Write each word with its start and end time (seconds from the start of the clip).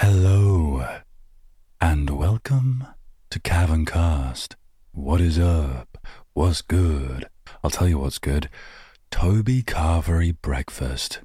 Hello, 0.00 0.86
and 1.80 2.08
welcome 2.10 2.86
to 3.30 3.40
Caverncast. 3.40 4.54
What 4.92 5.20
is 5.20 5.40
up? 5.40 5.98
What's 6.34 6.62
good? 6.62 7.26
I'll 7.64 7.70
tell 7.70 7.88
you 7.88 7.98
what's 7.98 8.18
good. 8.18 8.48
Toby 9.10 9.64
Carvery 9.64 10.36
breakfast. 10.40 11.18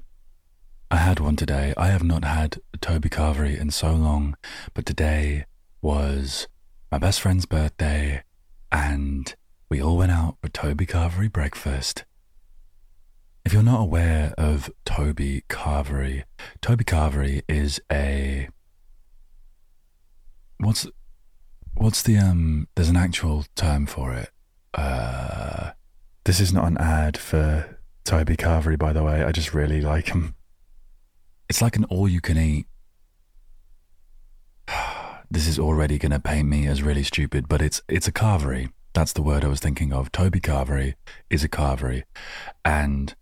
I 0.90 0.96
had 0.96 1.20
one 1.20 1.36
today. 1.36 1.72
I 1.76 1.86
have 1.90 2.02
not 2.02 2.24
had 2.24 2.58
Toby 2.80 3.08
Carvery 3.08 3.56
in 3.56 3.70
so 3.70 3.92
long, 3.92 4.36
but 4.74 4.84
today 4.84 5.44
was 5.80 6.48
my 6.90 6.98
best 6.98 7.20
friend's 7.20 7.46
birthday, 7.46 8.24
and 8.72 9.36
we 9.68 9.80
all 9.80 9.98
went 9.98 10.10
out 10.10 10.38
for 10.42 10.48
Toby 10.48 10.84
Carvery 10.84 11.32
breakfast. 11.32 12.04
If 13.44 13.52
you're 13.52 13.62
not 13.62 13.82
aware 13.82 14.34
of 14.36 14.68
Toby 14.84 15.44
Carvery, 15.48 16.24
Toby 16.60 16.82
Carvery 16.82 17.42
is 17.48 17.80
a 17.90 18.48
what's 20.58 20.86
what's 21.74 22.02
the 22.02 22.16
um 22.18 22.68
there's 22.74 22.88
an 22.88 22.96
actual 22.96 23.44
term 23.54 23.86
for 23.86 24.14
it. 24.14 24.30
Uh 24.72 25.70
this 26.24 26.40
is 26.40 26.52
not 26.52 26.66
an 26.66 26.78
ad 26.78 27.16
for 27.16 27.78
Toby 28.04 28.36
Carvery 28.36 28.78
by 28.78 28.92
the 28.92 29.02
way. 29.02 29.22
I 29.22 29.32
just 29.32 29.54
really 29.54 29.80
like 29.80 30.08
him. 30.08 30.34
It's 31.48 31.62
like 31.62 31.76
an 31.76 31.84
all 31.84 32.08
you 32.08 32.20
can 32.20 32.38
eat. 32.38 32.66
This 35.30 35.48
is 35.48 35.58
already 35.58 35.98
going 35.98 36.12
to 36.12 36.20
paint 36.20 36.48
me 36.48 36.68
as 36.68 36.80
really 36.82 37.02
stupid, 37.02 37.48
but 37.48 37.60
it's 37.60 37.82
it's 37.88 38.06
a 38.06 38.12
carvery. 38.12 38.70
That's 38.94 39.12
the 39.12 39.22
word 39.22 39.44
I 39.44 39.48
was 39.48 39.58
thinking 39.58 39.92
of. 39.92 40.12
Toby 40.12 40.38
Carvery 40.38 40.94
is 41.28 41.42
a 41.42 41.48
carvery. 41.48 42.04
And 42.64 43.14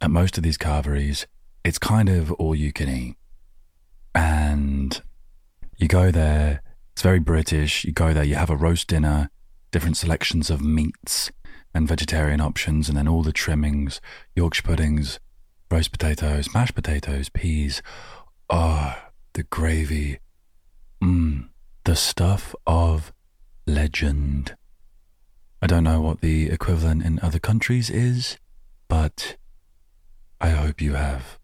at 0.00 0.10
most 0.10 0.36
of 0.36 0.44
these 0.44 0.58
carveries, 0.58 1.26
it's 1.64 1.78
kind 1.78 2.10
of 2.10 2.30
all 2.32 2.54
you 2.54 2.72
can 2.72 2.90
eat. 2.90 3.16
And 4.14 5.00
you 5.78 5.88
go 5.88 6.10
there, 6.10 6.62
very 7.04 7.18
British. 7.18 7.84
You 7.84 7.92
go 7.92 8.14
there, 8.14 8.24
you 8.24 8.34
have 8.36 8.48
a 8.48 8.56
roast 8.56 8.88
dinner, 8.88 9.28
different 9.70 9.98
selections 9.98 10.48
of 10.48 10.62
meats 10.62 11.30
and 11.74 11.86
vegetarian 11.86 12.40
options, 12.40 12.88
and 12.88 12.96
then 12.96 13.06
all 13.06 13.22
the 13.22 13.30
trimmings, 13.30 14.00
Yorkshire 14.34 14.62
puddings, 14.62 15.20
roast 15.70 15.92
potatoes, 15.92 16.54
mashed 16.54 16.74
potatoes, 16.74 17.28
peas. 17.28 17.82
Oh, 18.48 18.96
the 19.34 19.42
gravy. 19.42 20.18
Mmm, 21.02 21.50
the 21.84 21.94
stuff 21.94 22.54
of 22.66 23.12
legend. 23.66 24.56
I 25.60 25.66
don't 25.66 25.84
know 25.84 26.00
what 26.00 26.22
the 26.22 26.48
equivalent 26.48 27.04
in 27.04 27.20
other 27.20 27.38
countries 27.38 27.90
is, 27.90 28.38
but 28.88 29.36
I 30.40 30.50
hope 30.50 30.80
you 30.80 30.94
have. 30.94 31.38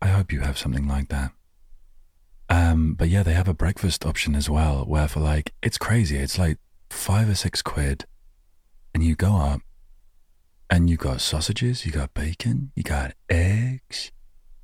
I 0.00 0.06
hope 0.06 0.30
you 0.30 0.42
have 0.42 0.56
something 0.56 0.86
like 0.86 1.08
that. 1.08 1.32
Um, 2.54 2.94
but 2.94 3.08
yeah, 3.08 3.24
they 3.24 3.32
have 3.32 3.48
a 3.48 3.54
breakfast 3.54 4.06
option 4.06 4.36
as 4.36 4.48
well, 4.48 4.84
where 4.84 5.08
for 5.08 5.18
like, 5.18 5.52
it's 5.60 5.76
crazy. 5.76 6.18
It's 6.18 6.38
like 6.38 6.58
five 6.88 7.28
or 7.28 7.34
six 7.34 7.62
quid, 7.62 8.04
and 8.94 9.02
you 9.02 9.16
go 9.16 9.38
up, 9.38 9.60
and 10.70 10.88
you 10.88 10.96
got 10.96 11.20
sausages, 11.20 11.84
you 11.84 11.90
got 11.90 12.14
bacon, 12.14 12.70
you 12.76 12.84
got 12.84 13.14
eggs, 13.28 14.12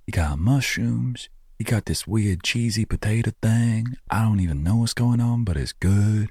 you 0.07 0.13
got 0.13 0.39
mushrooms, 0.39 1.29
you 1.59 1.65
got 1.65 1.87
this 1.87 2.07
weird 2.07 2.45
cheesy 2.45 2.85
potato 2.85 3.33
thing. 3.43 3.97
I 4.09 4.23
don't 4.23 4.39
even 4.39 4.63
know 4.63 4.77
what's 4.77 4.95
going 4.95 5.21
on, 5.21 5.43
but 5.43 5.57
it's 5.57 5.73
good. 5.73 6.31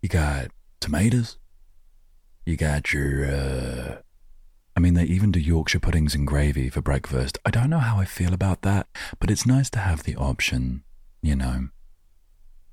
You 0.00 0.08
got 0.08 0.52
tomatoes. 0.78 1.38
You 2.46 2.56
got 2.56 2.92
your, 2.92 3.24
uh, 3.24 3.96
I 4.76 4.80
mean, 4.80 4.94
they 4.94 5.04
even 5.04 5.32
do 5.32 5.40
Yorkshire 5.40 5.80
puddings 5.80 6.14
and 6.14 6.26
gravy 6.26 6.70
for 6.70 6.80
breakfast. 6.80 7.38
I 7.44 7.50
don't 7.50 7.70
know 7.70 7.78
how 7.78 7.98
I 7.98 8.04
feel 8.04 8.32
about 8.32 8.62
that, 8.62 8.86
but 9.18 9.30
it's 9.30 9.46
nice 9.46 9.68
to 9.70 9.78
have 9.78 10.04
the 10.04 10.16
option, 10.16 10.82
you 11.20 11.36
know. 11.36 11.68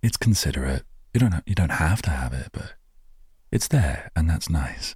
It's 0.02 0.18
considerate. 0.18 0.84
You 1.14 1.20
don't, 1.20 1.44
you 1.46 1.56
don't 1.56 1.72
have 1.72 2.02
to 2.04 2.10
have 2.10 2.34
it, 2.34 2.50
but 2.54 2.74
it's 3.52 3.68
there, 3.68 4.12
and 4.16 4.30
that's 4.30 4.50
nice. 4.50 4.96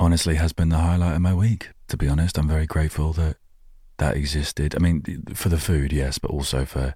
Honestly, 0.00 0.34
has 0.34 0.52
been 0.52 0.70
the 0.70 0.78
highlight 0.78 1.14
of 1.14 1.22
my 1.22 1.34
week. 1.34 1.70
To 1.88 1.96
be 1.96 2.08
honest, 2.08 2.38
I'm 2.38 2.48
very 2.48 2.66
grateful 2.66 3.12
that 3.14 3.36
that 3.98 4.16
existed. 4.16 4.74
I 4.74 4.78
mean, 4.78 5.24
for 5.34 5.48
the 5.48 5.58
food, 5.58 5.92
yes, 5.92 6.18
but 6.18 6.30
also 6.30 6.64
for 6.64 6.94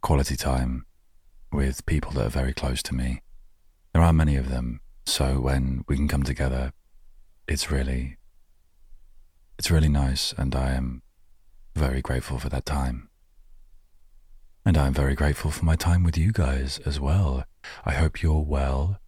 quality 0.00 0.36
time 0.36 0.86
with 1.52 1.86
people 1.86 2.12
that 2.12 2.26
are 2.26 2.30
very 2.30 2.52
close 2.52 2.82
to 2.84 2.94
me. 2.94 3.22
There 3.92 4.02
aren't 4.02 4.18
many 4.18 4.36
of 4.36 4.48
them, 4.48 4.80
so 5.06 5.40
when 5.40 5.84
we 5.88 5.96
can 5.96 6.08
come 6.08 6.24
together, 6.24 6.72
it's 7.46 7.70
really, 7.70 8.16
it's 9.58 9.70
really 9.70 9.88
nice, 9.88 10.32
and 10.36 10.54
I 10.54 10.72
am 10.72 11.02
very 11.74 12.00
grateful 12.00 12.38
for 12.38 12.48
that 12.48 12.64
time. 12.64 13.08
And 14.64 14.78
I'm 14.78 14.94
very 14.94 15.14
grateful 15.14 15.50
for 15.50 15.64
my 15.64 15.76
time 15.76 16.04
with 16.04 16.16
you 16.16 16.32
guys 16.32 16.78
as 16.86 16.98
well. 16.98 17.44
I 17.84 17.94
hope 17.94 18.22
you're 18.22 18.40
well. 18.40 18.98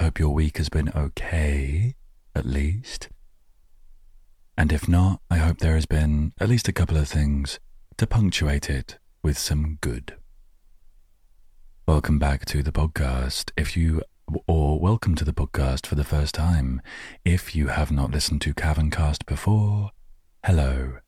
Hope 0.00 0.18
your 0.18 0.30
week 0.34 0.58
has 0.58 0.68
been 0.68 0.90
okay, 0.94 1.94
at 2.34 2.44
least. 2.44 3.08
And 4.58 4.72
if 4.72 4.88
not, 4.88 5.20
I 5.30 5.36
hope 5.36 5.58
there 5.58 5.74
has 5.74 5.86
been 5.86 6.32
at 6.40 6.48
least 6.48 6.66
a 6.66 6.72
couple 6.72 6.96
of 6.96 7.08
things 7.08 7.60
to 7.98 8.06
punctuate 8.06 8.68
it 8.68 8.98
with 9.22 9.38
some 9.38 9.78
good. 9.80 10.16
Welcome 11.86 12.18
back 12.18 12.44
to 12.46 12.62
the 12.64 12.72
podcast. 12.72 13.52
If 13.56 13.76
you, 13.76 14.02
or 14.46 14.80
welcome 14.80 15.14
to 15.14 15.24
the 15.24 15.32
podcast 15.32 15.86
for 15.86 15.94
the 15.94 16.04
first 16.04 16.34
time. 16.34 16.82
If 17.24 17.54
you 17.54 17.68
have 17.68 17.92
not 17.92 18.10
listened 18.10 18.40
to 18.42 18.54
Caverncast 18.54 19.24
before, 19.24 19.92
hello. 20.44 20.98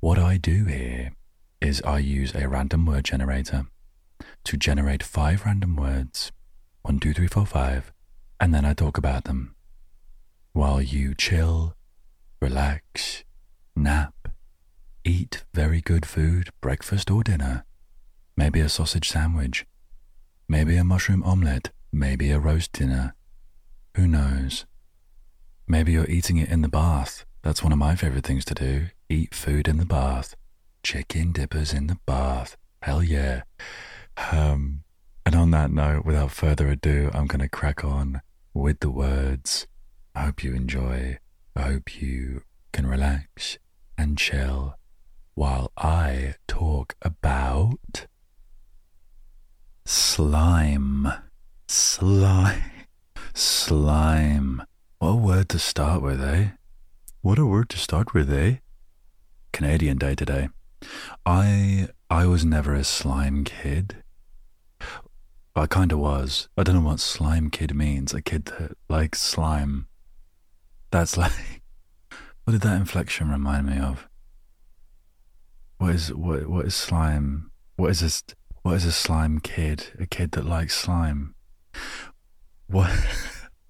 What 0.00 0.18
I 0.18 0.38
do 0.38 0.64
here 0.64 1.12
is 1.60 1.82
I 1.82 1.98
use 1.98 2.34
a 2.34 2.48
random 2.48 2.86
word 2.86 3.04
generator 3.04 3.66
to 4.44 4.56
generate 4.56 5.02
five 5.02 5.44
random 5.44 5.76
words 5.76 6.32
one, 6.82 6.98
two, 6.98 7.12
three, 7.12 7.26
four, 7.26 7.46
five, 7.46 7.92
and 8.40 8.54
then 8.54 8.64
I 8.64 8.74
talk 8.74 8.98
about 8.98 9.24
them 9.24 9.54
while 10.52 10.82
you 10.82 11.14
chill 11.14 11.74
relax, 12.40 13.22
nap, 13.76 14.14
eat 15.04 15.44
very 15.54 15.80
good 15.80 16.06
food, 16.06 16.48
breakfast 16.60 17.10
or 17.10 17.22
dinner, 17.22 17.64
maybe 18.36 18.60
a 18.60 18.68
sausage 18.68 19.08
sandwich, 19.08 19.66
maybe 20.48 20.76
a 20.76 20.84
mushroom 20.84 21.22
omelette, 21.22 21.70
maybe 21.92 22.30
a 22.30 22.40
roast 22.40 22.72
dinner. 22.72 23.14
Who 23.96 24.06
knows? 24.06 24.64
Maybe 25.68 25.92
you're 25.92 26.10
eating 26.10 26.38
it 26.38 26.48
in 26.48 26.62
the 26.62 26.68
bath. 26.68 27.24
That's 27.42 27.62
one 27.62 27.72
of 27.72 27.78
my 27.78 27.94
favorite 27.94 28.24
things 28.24 28.44
to 28.46 28.54
do. 28.54 28.86
Eat 29.08 29.34
food 29.34 29.68
in 29.68 29.76
the 29.76 29.84
bath. 29.84 30.34
Chicken 30.82 31.32
dippers 31.32 31.72
in 31.72 31.86
the 31.88 31.98
bath. 32.06 32.56
Hell 32.82 33.02
yeah. 33.02 33.42
Um, 34.30 34.84
and 35.24 35.34
on 35.34 35.50
that 35.52 35.70
note, 35.70 36.04
without 36.04 36.30
further 36.30 36.68
ado, 36.68 37.10
I'm 37.12 37.26
going 37.26 37.40
to 37.40 37.48
crack 37.48 37.84
on 37.84 38.22
with 38.54 38.80
the 38.80 38.90
words. 38.90 39.66
I 40.14 40.22
hope 40.22 40.42
you 40.42 40.54
enjoy. 40.54 41.18
I 41.54 41.62
hope 41.62 42.00
you 42.00 42.42
can 42.72 42.86
relax 42.86 43.58
and 43.96 44.18
chill 44.18 44.76
while 45.34 45.72
I 45.76 46.34
talk 46.46 46.94
about 47.02 48.06
slime. 49.84 51.08
Slime. 51.74 52.70
Slime. 53.32 54.62
What 54.98 55.08
a 55.08 55.16
word 55.16 55.48
to 55.48 55.58
start 55.58 56.02
with, 56.02 56.22
eh? 56.22 56.48
What 57.22 57.38
a 57.38 57.46
word 57.46 57.70
to 57.70 57.78
start 57.78 58.12
with, 58.12 58.30
eh? 58.30 58.56
Canadian 59.54 59.96
Day 59.96 60.14
today. 60.14 60.50
I 61.24 61.88
I 62.10 62.26
was 62.26 62.44
never 62.44 62.74
a 62.74 62.84
slime 62.84 63.44
kid. 63.44 64.04
I 65.56 65.66
kinda 65.66 65.96
was. 65.96 66.50
I 66.58 66.62
don't 66.62 66.74
know 66.74 66.90
what 66.90 67.00
slime 67.00 67.48
kid 67.48 67.74
means. 67.74 68.12
A 68.12 68.20
kid 68.20 68.44
that 68.44 68.76
likes 68.90 69.22
slime. 69.22 69.86
That's 70.90 71.16
like, 71.16 71.32
what 72.44 72.52
did 72.52 72.60
that 72.60 72.76
inflection 72.76 73.30
remind 73.30 73.64
me 73.64 73.78
of? 73.78 74.10
What 75.78 75.94
is 75.94 76.12
what 76.12 76.50
what 76.50 76.66
is 76.66 76.74
slime? 76.74 77.50
What 77.76 77.92
is 77.92 78.00
this? 78.00 78.22
What 78.60 78.74
is 78.74 78.84
a 78.84 78.92
slime 78.92 79.40
kid? 79.40 79.86
A 79.98 80.04
kid 80.04 80.32
that 80.32 80.44
likes 80.44 80.76
slime. 80.76 81.34
What? 82.66 82.90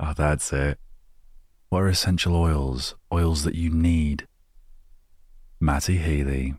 oh, 0.00 0.12
that's 0.16 0.52
it. 0.52 0.78
What 1.68 1.82
are 1.82 1.88
essential 1.88 2.36
oils? 2.36 2.94
Oils 3.12 3.44
that 3.44 3.54
you 3.54 3.70
need. 3.70 4.26
Matty 5.60 5.96
Healy. 5.96 6.54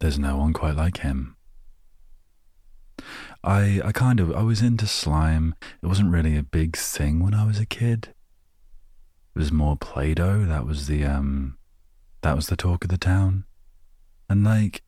There's 0.00 0.18
no 0.18 0.36
one 0.36 0.52
quite 0.52 0.76
like 0.76 0.98
him. 0.98 1.36
I 3.42 3.80
I 3.84 3.92
kind 3.92 4.20
of 4.20 4.32
I 4.34 4.42
was 4.42 4.60
into 4.60 4.86
slime. 4.86 5.54
It 5.82 5.86
wasn't 5.86 6.12
really 6.12 6.36
a 6.36 6.42
big 6.42 6.76
thing 6.76 7.22
when 7.22 7.34
I 7.34 7.46
was 7.46 7.58
a 7.58 7.66
kid. 7.66 8.14
It 9.34 9.38
was 9.38 9.52
more 9.52 9.76
Play-Doh. 9.76 10.44
That 10.46 10.66
was 10.66 10.86
the 10.86 11.04
um, 11.04 11.56
that 12.22 12.36
was 12.36 12.48
the 12.48 12.56
talk 12.56 12.84
of 12.84 12.90
the 12.90 12.98
town, 12.98 13.44
and 14.28 14.44
like, 14.44 14.82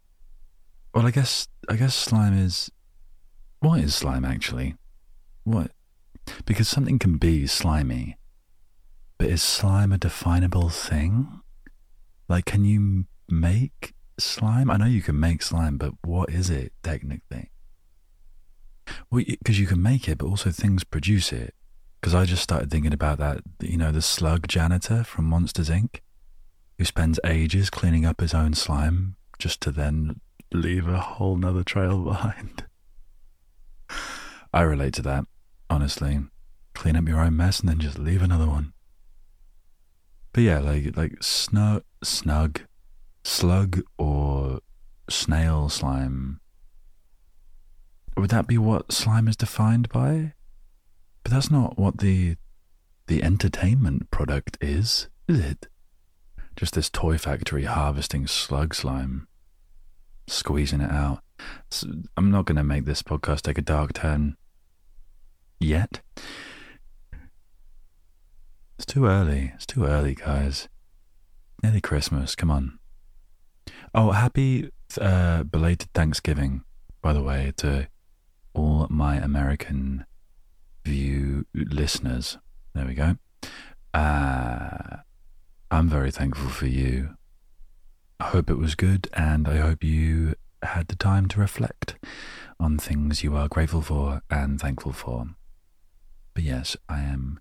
well, 0.95 1.07
I 1.07 1.11
guess 1.11 1.49
I 1.69 1.77
guess 1.77 1.95
slime 1.95 2.37
is. 2.37 2.71
What 3.61 3.81
is 3.81 3.95
slime 3.95 4.25
actually? 4.25 4.77
What? 5.51 5.73
Because 6.45 6.69
something 6.69 7.01
can 7.01 7.17
be 7.17 7.49
slimy, 7.49 8.17
but 9.19 9.27
is 9.27 9.43
slime 9.43 9.91
a 9.91 9.99
definable 9.99 10.69
thing? 10.69 11.41
Like, 12.29 12.45
can 12.45 12.65
you 12.65 13.07
make 13.29 13.95
slime? 14.17 14.71
I 14.71 14.77
know 14.77 14.85
you 14.85 15.03
can 15.03 15.19
make 15.19 15.43
slime, 15.43 15.77
but 15.77 15.95
what 16.05 16.31
is 16.31 16.51
it 16.51 16.73
technically? 16.85 17.51
Well, 19.11 19.25
because 19.27 19.59
you 19.59 19.67
can 19.67 19.83
make 19.83 20.09
it, 20.09 20.19
but 20.19 20.27
also 20.27 20.53
things 20.53 20.85
produce 20.85 21.33
it. 21.33 21.53
Because 22.01 22.15
I 22.15 22.27
just 22.27 22.45
started 22.45 22.71
thinking 22.71 22.93
about 22.93 23.19
that, 23.19 23.41
you 23.61 23.77
know, 23.77 23.91
the 23.91 24.03
slug 24.03 24.47
janitor 24.47 25.03
from 25.03 25.25
Monsters 25.25 25.69
Inc., 25.69 25.99
who 26.79 26.85
spends 26.85 27.19
ages 27.27 27.71
cleaning 27.71 28.07
up 28.07 28.21
his 28.21 28.35
own 28.35 28.55
slime 28.55 29.17
just 29.37 29.61
to 29.63 29.73
then 29.73 30.21
leave 30.53 30.87
a 30.87 31.01
whole 31.01 31.37
nother 31.37 31.65
trail 31.65 31.99
behind. 32.05 32.67
I 34.53 34.63
relate 34.63 34.95
to 34.95 35.03
that, 35.03 35.25
honestly. 35.71 36.21
Clean 36.75 36.97
up 36.97 37.09
your 37.09 37.21
own 37.21 37.37
mess 37.37 37.61
and 37.61 37.69
then 37.69 37.79
just 37.79 37.99
leave 37.99 38.23
another 38.23 38.47
one. 38.47 38.73
But 40.33 40.43
yeah, 40.43 40.59
like 40.59 40.97
like 40.97 41.23
snug, 41.23 41.83
snug, 42.03 42.61
slug 43.25 43.83
or 43.99 44.61
snail 45.09 45.69
slime. 45.69 46.41
Would 48.17 48.31
that 48.31 48.47
be 48.47 48.59
what 48.59 48.93
slime 48.93 49.29
is 49.29 49.37
defined 49.37 49.89
by? 49.89 50.35
But 51.23 51.33
that's 51.33 51.51
not 51.51 51.79
what 51.79 51.99
the 51.99 52.37
the 53.07 53.23
entertainment 53.23 54.11
product 54.11 54.57
is, 54.61 55.09
is 55.27 55.41
it? 55.41 55.67
Just 56.55 56.75
this 56.75 56.91
toy 56.91 57.19
factory 57.19 57.65
harvesting 57.65 58.27
slug 58.27 58.75
slime, 58.75 59.27
squeezing 60.29 60.81
it 60.81 60.93
out. 60.93 61.21
So 61.71 61.89
I'm 62.17 62.31
not 62.31 62.45
going 62.45 62.57
to 62.57 62.65
make 62.65 62.85
this 62.85 63.03
podcast 63.03 63.43
take 63.43 63.59
a 63.59 63.63
dark 63.63 63.95
turn 63.95 64.37
yet. 65.61 66.01
It's 68.77 68.87
too 68.87 69.07
early. 69.07 69.53
It's 69.55 69.67
too 69.67 69.85
early, 69.85 70.15
guys. 70.15 70.69
Nearly 71.63 71.81
Christmas. 71.81 72.35
Come 72.35 72.51
on. 72.51 72.79
Oh, 73.95 74.13
happy 74.13 74.71
uh, 75.01 75.43
belated 75.45 75.93
Thanksgiving, 75.93 76.63
by 77.03 77.13
the 77.13 77.23
way, 77.23 77.53
to 77.59 77.89
all 78.55 78.87
my 78.89 79.17
American 79.17 80.07
view 80.85 81.47
listeners. 81.55 82.39
There 82.75 82.87
we 82.87 82.95
go. 82.95 83.17
Uh, 83.93 84.99
I'm 85.71 85.89
very 85.89 86.11
thankful 86.11 86.49
for 86.49 86.67
you. 86.67 87.17
I 88.19 88.25
hope 88.27 88.51
it 88.51 88.59
was 88.59 88.75
good, 88.75 89.09
and 89.13 89.47
I 89.47 89.59
hope 89.59 89.85
you 89.85 90.35
had 90.63 90.89
the 90.89 90.97
time 90.97 91.27
to 91.29 91.41
reflect 91.41 91.97
on 92.59 92.79
things 92.79 93.23
you 93.23 93.35
are 93.37 93.49
grateful 93.49 93.83
for 93.83 94.23
and 94.31 94.61
thankful 94.61 94.93
for. 94.93 95.29
But 96.35 96.45
yes, 96.45 96.77
I 96.89 97.01
am 97.01 97.41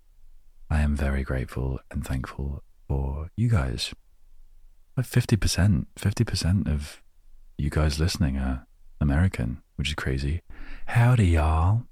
I 0.70 0.80
am 0.80 0.94
very 0.96 1.24
grateful 1.24 1.80
and 1.90 2.06
thankful 2.06 2.62
for 2.86 3.28
you 3.36 3.48
guys. 3.48 3.92
Like 4.96 5.06
50%, 5.06 5.86
50% 5.98 6.72
of 6.72 7.02
you 7.58 7.70
guys 7.70 7.98
listening 7.98 8.36
are 8.36 8.66
American, 9.00 9.62
which 9.76 9.88
is 9.88 9.94
crazy. 9.94 10.42
Howdy, 10.86 11.26
y'all. 11.26 11.84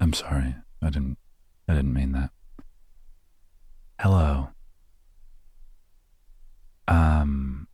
I'm 0.00 0.14
sorry. 0.14 0.54
I 0.80 0.90
didn't, 0.90 1.18
I 1.68 1.74
didn't 1.74 1.92
mean 1.92 2.12
that. 2.12 2.30
Hello. 4.00 4.48
Um, 6.88 7.68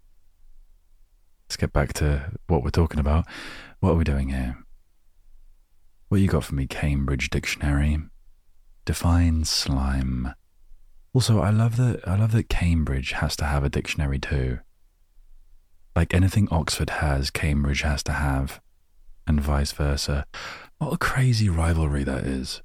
let's 1.48 1.56
get 1.56 1.72
back 1.72 1.92
to 1.94 2.32
what 2.48 2.62
we're 2.62 2.70
talking 2.70 3.00
about. 3.00 3.26
What 3.80 3.92
are 3.92 3.96
we 3.96 4.04
doing 4.04 4.30
here? 4.30 4.58
What 6.08 6.20
you 6.20 6.28
got 6.28 6.44
for 6.44 6.54
me, 6.54 6.66
Cambridge 6.66 7.30
Dictionary? 7.30 7.98
Define 8.88 9.44
slime. 9.44 10.32
Also, 11.12 11.40
I 11.40 11.50
love 11.50 11.76
that 11.76 12.00
I 12.08 12.16
love 12.16 12.32
that 12.32 12.48
Cambridge 12.48 13.12
has 13.12 13.36
to 13.36 13.44
have 13.44 13.62
a 13.62 13.68
dictionary 13.68 14.18
too. 14.18 14.60
Like 15.94 16.14
anything 16.14 16.48
Oxford 16.50 16.88
has, 16.88 17.30
Cambridge 17.30 17.82
has 17.82 18.02
to 18.04 18.12
have, 18.12 18.62
and 19.26 19.42
vice 19.42 19.72
versa. 19.72 20.24
What 20.78 20.94
a 20.94 20.96
crazy 20.96 21.50
rivalry 21.50 22.02
that 22.04 22.24
is. 22.24 22.62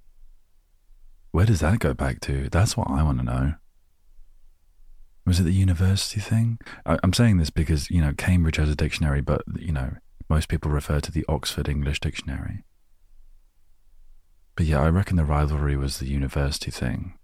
Where 1.31 1.45
does 1.45 1.59
that 1.59 1.79
go 1.79 1.93
back 1.93 2.21
to? 2.21 2.47
That's 2.49 2.77
what 2.77 2.89
I 2.89 3.03
want 3.03 3.17
to 3.17 3.25
know. 3.25 3.53
Was 5.27 5.41
it 5.41 5.43
the 5.43 5.51
university 5.51 6.21
thing? 6.21 6.57
I, 6.85 6.97
am 7.03 7.11
saying 7.11 7.35
this 7.35 7.49
because, 7.49 7.89
you 7.89 7.99
know, 7.99 8.13
Cambridge 8.13 8.55
has 8.55 8.69
a 8.69 8.77
dictionary, 8.77 9.19
but, 9.19 9.41
you 9.59 9.73
know, 9.73 9.97
most 10.29 10.47
people 10.47 10.71
refer 10.71 11.01
to 11.01 11.11
the 11.11 11.25
Oxford 11.27 11.67
English 11.67 11.99
Dictionary. 11.99 12.63
But 14.55 14.65
yeah, 14.65 14.81
I 14.81 14.89
reckon 14.89 15.17
the 15.17 15.25
rivalry 15.25 15.75
was 15.75 15.99
the 15.99 16.07
university 16.07 16.71
thing. 16.71 17.17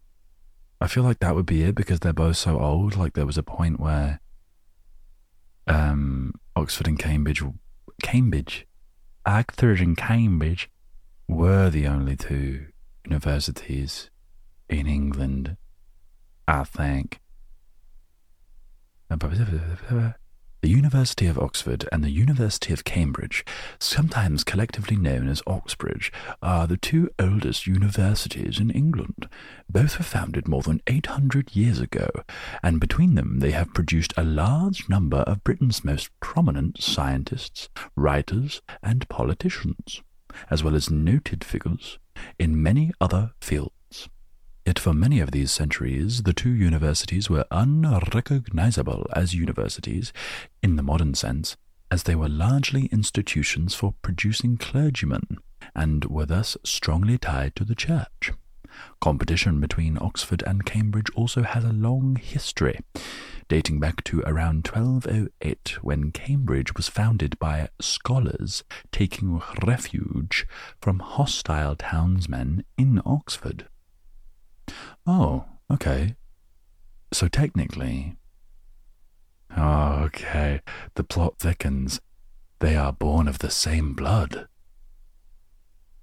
I 0.81 0.87
feel 0.87 1.03
like 1.03 1.19
that 1.19 1.35
would 1.35 1.45
be 1.45 1.63
it 1.63 1.75
because 1.75 1.99
they're 1.99 2.13
both 2.13 2.37
so 2.37 2.59
old. 2.59 2.95
Like 2.95 3.13
there 3.13 3.25
was 3.25 3.37
a 3.37 3.43
point 3.43 3.79
where 3.79 4.19
um, 5.67 6.33
Oxford 6.55 6.87
and 6.87 6.97
Cambridge, 6.97 7.43
Cambridge, 8.01 8.65
Oxford 9.25 9.79
and 9.79 9.95
Cambridge 9.95 10.69
were 11.27 11.69
the 11.69 11.85
only 11.85 12.15
two 12.15 12.67
universities 13.05 14.09
in 14.67 14.87
England, 14.87 15.57
I 16.47 16.63
think. 16.63 17.19
The 20.61 20.69
University 20.69 21.25
of 21.27 21.39
Oxford 21.39 21.87
and 21.89 22.03
the 22.03 22.11
University 22.11 22.73
of 22.73 22.83
Cambridge, 22.83 23.45
sometimes 23.79 24.43
collectively 24.43 24.97
known 24.97 25.29
as 25.29 25.41
Oxbridge, 25.47 26.11
are 26.41 26.67
the 26.67 26.75
two 26.75 27.09
oldest 27.17 27.65
universities 27.65 28.59
in 28.59 28.69
England. 28.69 29.29
Both 29.69 29.97
were 29.97 30.03
founded 30.03 30.49
more 30.49 30.61
than 30.61 30.81
800 30.85 31.55
years 31.55 31.79
ago, 31.79 32.09
and 32.61 32.81
between 32.81 33.15
them 33.15 33.39
they 33.39 33.51
have 33.51 33.73
produced 33.73 34.13
a 34.17 34.23
large 34.25 34.89
number 34.89 35.19
of 35.19 35.45
Britain's 35.45 35.85
most 35.85 36.09
prominent 36.19 36.83
scientists, 36.83 37.69
writers, 37.95 38.61
and 38.83 39.07
politicians, 39.07 40.01
as 40.51 40.61
well 40.61 40.75
as 40.75 40.89
noted 40.89 41.45
figures 41.45 41.99
in 42.37 42.61
many 42.61 42.91
other 42.99 43.31
fields. 43.39 43.78
Yet 44.69 44.77
for 44.77 44.93
many 44.93 45.19
of 45.19 45.31
these 45.31 45.51
centuries, 45.51 46.21
the 46.21 46.31
two 46.31 46.51
universities 46.51 47.27
were 47.27 47.47
unrecognizable 47.49 49.07
as 49.15 49.33
universities 49.33 50.13
in 50.61 50.75
the 50.75 50.83
modern 50.83 51.15
sense, 51.15 51.57
as 51.89 52.03
they 52.03 52.13
were 52.13 52.29
largely 52.29 52.85
institutions 52.91 53.73
for 53.73 53.95
producing 54.03 54.57
clergymen 54.57 55.39
and 55.73 56.05
were 56.05 56.27
thus 56.27 56.55
strongly 56.63 57.17
tied 57.17 57.55
to 57.55 57.65
the 57.65 57.73
church. 57.73 58.31
Competition 59.01 59.59
between 59.59 59.97
Oxford 59.99 60.43
and 60.45 60.67
Cambridge 60.67 61.09
also 61.15 61.41
has 61.41 61.63
a 61.63 61.73
long 61.73 62.15
history, 62.17 62.77
dating 63.47 63.79
back 63.79 64.03
to 64.03 64.21
around 64.27 64.67
1208 64.67 65.83
when 65.83 66.11
Cambridge 66.11 66.75
was 66.75 66.87
founded 66.87 67.39
by 67.39 67.69
scholars 67.81 68.63
taking 68.91 69.41
refuge 69.65 70.45
from 70.79 70.99
hostile 70.99 71.75
townsmen 71.75 72.63
in 72.77 73.01
Oxford. 73.03 73.67
Oh, 75.05 75.45
okay. 75.71 76.15
So 77.11 77.27
technically. 77.27 78.15
Okay. 79.57 80.61
The 80.95 81.03
plot 81.03 81.39
thickens. 81.39 81.99
They 82.59 82.75
are 82.75 82.91
born 82.91 83.27
of 83.27 83.39
the 83.39 83.49
same 83.49 83.93
blood. 83.93 84.47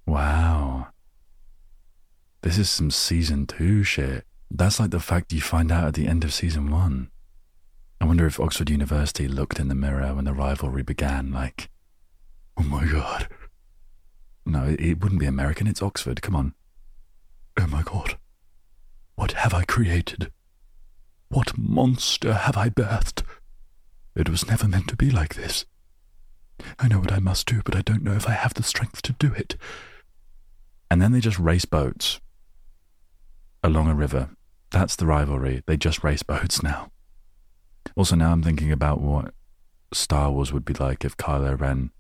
Wow. 0.07 0.89
This 2.43 2.59
is 2.59 2.71
some 2.71 2.91
season 2.91 3.47
two 3.47 3.83
shit. 3.83 4.25
That's 4.51 4.79
like 4.79 4.91
the 4.91 5.01
fact 5.01 5.33
you 5.33 5.41
find 5.41 5.73
out 5.73 5.89
at 5.89 5.95
the 5.95 6.07
end 6.07 6.25
of 6.25 6.33
season 6.33 6.71
one. 6.71 7.11
I 8.01 8.05
wonder 8.05 8.27
if 8.27 8.39
Oxford 8.39 8.71
University 8.71 9.27
looked 9.27 9.59
in 9.59 9.69
the 9.69 9.75
mirror 9.75 10.15
when 10.15 10.25
the 10.27 10.35
rivalry 10.35 10.83
began, 10.83 11.33
like, 11.33 11.71
oh 12.57 12.63
my 12.63 12.87
god. 12.87 13.29
No, 14.45 14.77
it 14.79 15.01
wouldn't 15.01 15.21
be 15.21 15.27
American, 15.27 15.67
it's 15.67 15.83
Oxford, 15.83 16.23
come 16.23 16.37
on. 16.37 16.55
Oh 17.59 17.67
my 17.67 17.83
god. 17.83 18.17
What 19.17 19.33
have 19.33 19.53
I 19.53 19.65
created? 19.65 20.31
What 21.29 21.59
monster 21.59 22.35
have 22.35 22.57
I 22.57 22.69
birthed? 22.69 23.23
It 24.15 24.29
was 24.29 24.47
never 24.47 24.69
meant 24.69 24.89
to 24.89 24.97
be 24.97 25.11
like 25.11 25.35
this. 25.35 25.67
I 26.79 26.89
know 26.89 27.01
what 27.01 27.13
I 27.13 27.19
must 27.19 27.47
do, 27.47 27.61
but 27.65 27.75
I 27.75 27.83
don't 27.83 28.03
know 28.03 28.15
if 28.15 28.29
I 28.29 28.33
have 28.33 28.55
the 28.55 28.63
strength 28.63 29.03
to 29.03 29.13
do 29.15 29.33
it. 29.33 29.57
And 30.91 31.03
then 31.03 31.13
they 31.13 31.21
just 31.21 31.39
race 31.39 31.65
boats 31.65 32.21
along 33.63 33.89
a 33.89 33.95
river. 33.95 34.31
That's 34.71 34.97
the 34.97 35.07
rivalry. 35.07 35.63
They 35.67 35.77
just 35.77 36.05
race 36.05 36.23
boats 36.23 36.63
now. 36.63 36.91
Also, 37.95 38.17
now 38.17 38.33
I'm 38.33 38.43
thinking 38.43 38.73
about 38.73 39.01
what 39.01 39.35
Star 39.93 40.31
Wars 40.31 40.53
would 40.53 40.65
be 40.65 40.75
like 40.75 41.05
if 41.05 41.17
Kylo 41.17 41.59
Ren 41.59 41.91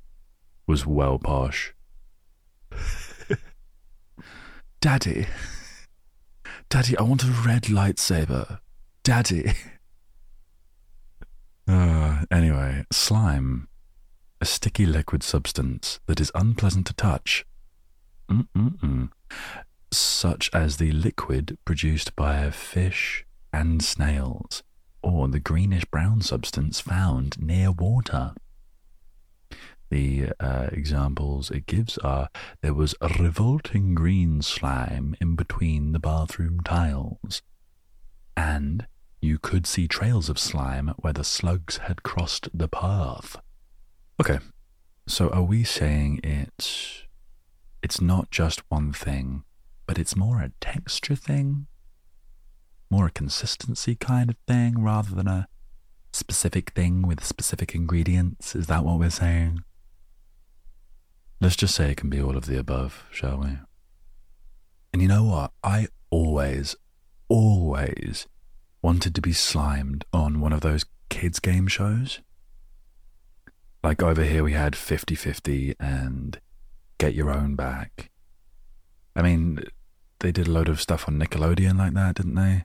was 0.67 0.87
well 0.87 1.19
posh. 1.19 1.75
Daddy. 4.81 5.27
Daddy, 6.69 6.97
I 6.99 7.03
want 7.03 7.23
a 7.25 7.29
red 7.29 7.65
lightsaber. 7.65 8.61
Daddy. 9.03 9.53
Uh, 11.69 12.25
anyway, 12.31 12.85
slime. 12.93 13.67
A 14.41 14.45
sticky 14.45 14.87
liquid 14.87 15.25
substance 15.25 15.99
that 16.07 16.21
is 16.21 16.31
unpleasant 16.33 16.87
to 16.87 16.95
touch. 16.95 17.45
Mm-mm-mm. 18.31 19.11
Such 19.93 20.49
as 20.53 20.77
the 20.77 20.93
liquid 20.93 21.59
produced 21.65 22.15
by 22.15 22.51
fish 22.53 23.25
and 23.53 23.83
snails, 23.83 24.63
or 25.03 25.27
the 25.27 25.41
greenish 25.41 25.87
brown 25.87 26.21
substance 26.21 26.79
found 26.79 27.41
near 27.41 27.73
water. 27.73 28.35
The 29.89 30.31
uh, 30.41 30.69
examples 30.73 31.51
it 31.51 31.67
gives 31.67 31.97
are 31.99 32.29
there 32.61 32.75
was 32.75 32.95
a 33.01 33.09
revolting 33.21 33.95
green 33.95 34.43
slime 34.43 35.17
in 35.21 35.37
between 35.37 35.93
the 35.93 36.01
bathroom 36.01 36.61
tiles, 36.65 37.43
and 38.37 38.87
you 39.21 39.39
could 39.39 39.67
see 39.67 39.87
trails 39.87 40.29
of 40.29 40.39
slime 40.39 40.93
where 40.99 41.13
the 41.13 41.25
slugs 41.25 41.79
had 41.79 42.03
crossed 42.03 42.49
the 42.53 42.69
path. 42.69 43.37
Okay, 44.21 44.39
so 45.07 45.29
are 45.31 45.43
we 45.43 45.63
saying 45.63 46.21
it's 46.25 47.05
it's 47.83 48.01
not 48.01 48.31
just 48.31 48.69
one 48.69 48.93
thing, 48.93 49.45
but 49.87 49.99
it's 49.99 50.17
more 50.17 50.41
a 50.41 50.53
texture 50.61 51.15
thing? 51.15 51.69
More 52.91 53.07
a 53.07 53.11
consistency 53.11 53.95
kind 53.95 54.31
of 54.31 54.37
thing 54.49 54.83
rather 54.83 55.15
than 55.15 55.29
a 55.29 55.49
specific 56.13 56.71
thing 56.71 57.03
with 57.07 57.23
specific 57.23 57.75
ingredients? 57.75 58.57
Is 58.57 58.67
that 58.67 58.85
what 58.85 58.99
we're 58.99 59.11
saying? 59.11 59.63
Let's 61.41 61.57
just 61.57 61.75
say 61.75 61.91
it 61.91 61.99
can 61.99 62.09
be 62.09 62.21
all 62.21 62.37
of 62.37 62.47
the 62.47 62.59
above, 62.59 63.05
shall 63.11 63.39
we? 63.39 63.59
And 64.93 65.03
you 65.03 65.09
know 65.09 65.25
what? 65.25 65.53
I 65.63 65.89
always, 66.11 66.77
always 67.29 68.27
wanted 68.81 69.15
to 69.15 69.21
be 69.21 69.33
slimed 69.33 70.05
on 70.13 70.41
one 70.41 70.53
of 70.53 70.63
those 70.63 70.87
kids' 71.11 71.39
game 71.39 71.67
shows. 71.67 72.21
Like 73.83 74.03
over 74.03 74.25
here, 74.25 74.43
we 74.43 74.53
had 74.53 74.75
50 74.75 75.15
50 75.15 75.75
and 75.79 76.41
Get 76.99 77.15
Your 77.15 77.31
Own 77.31 77.55
Back. 77.55 78.11
I 79.15 79.23
mean, 79.23 79.63
they 80.21 80.33
did 80.33 80.49
a 80.49 80.51
load 80.51 80.69
of 80.69 80.81
stuff 80.81 81.07
on 81.07 81.19
Nickelodeon 81.19 81.79
like 81.79 81.93
that, 81.95 82.17
didn't 82.17 82.35
they? 82.35 82.65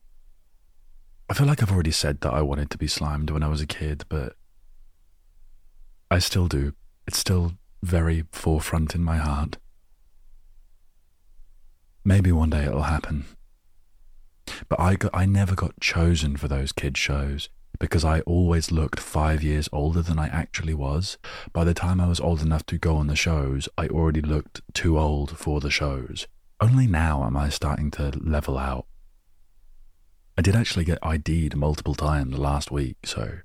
I 1.30 1.34
feel 1.34 1.48
like 1.48 1.62
I've 1.62 1.72
already 1.72 1.92
said 1.92 2.22
that 2.22 2.34
I 2.34 2.42
wanted 2.42 2.70
to 2.72 2.78
be 2.78 2.88
slimed 2.88 3.30
when 3.30 3.44
I 3.44 3.48
was 3.48 3.62
a 3.62 3.68
kid, 3.68 4.06
but 4.10 4.36
I 6.10 6.20
still 6.20 6.48
do. 6.48 6.74
It's 7.08 7.18
still 7.18 7.54
very 7.82 8.24
forefront 8.32 8.96
in 8.96 9.04
my 9.04 9.18
heart. 9.18 9.58
Maybe 12.04 12.32
one 12.32 12.50
day 12.50 12.64
it'll 12.64 12.84
happen. 12.84 13.26
But 14.68 14.80
I, 14.80 14.96
got, 14.96 15.12
I 15.14 15.26
never 15.26 15.56
got 15.56 15.80
chosen 15.80 16.36
for 16.36 16.48
those 16.48 16.72
kid 16.72 16.98
shows 16.98 17.50
because 17.80 18.06
I 18.06 18.20
always 18.22 18.72
looked 18.72 19.00
five 19.00 19.44
years 19.44 19.68
older 19.72 20.02
than 20.02 20.20
I 20.20 20.28
actually 20.28 20.74
was. 20.74 21.18
By 21.52 21.64
the 21.64 21.74
time 21.74 22.00
I 22.00 22.08
was 22.08 22.20
old 22.20 22.42
enough 22.42 22.66
to 22.68 22.78
go 22.78 22.96
on 22.96 23.08
the 23.08 23.16
shows, 23.16 23.68
I 23.78 23.88
already 23.88 24.22
looked 24.22 24.62
too 24.74 25.00
old 25.00 25.38
for 25.38 25.60
the 25.60 25.72
shows. 25.72 26.28
Only 26.60 26.86
now 26.86 27.24
am 27.24 27.36
I 27.36 27.50
starting 27.50 27.90
to 27.92 28.12
level 28.22 28.58
out. 28.58 28.86
I 30.38 30.42
did 30.44 30.56
actually 30.56 30.86
get 30.86 31.00
ID'd 31.04 31.56
multiple 31.56 31.96
times 31.96 32.38
last 32.38 32.72
week, 32.72 32.98
so 33.04 33.40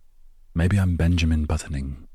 maybe 0.55 0.79
I'm 0.79 0.97
Benjamin 0.97 1.47
Buttoning. 1.47 2.06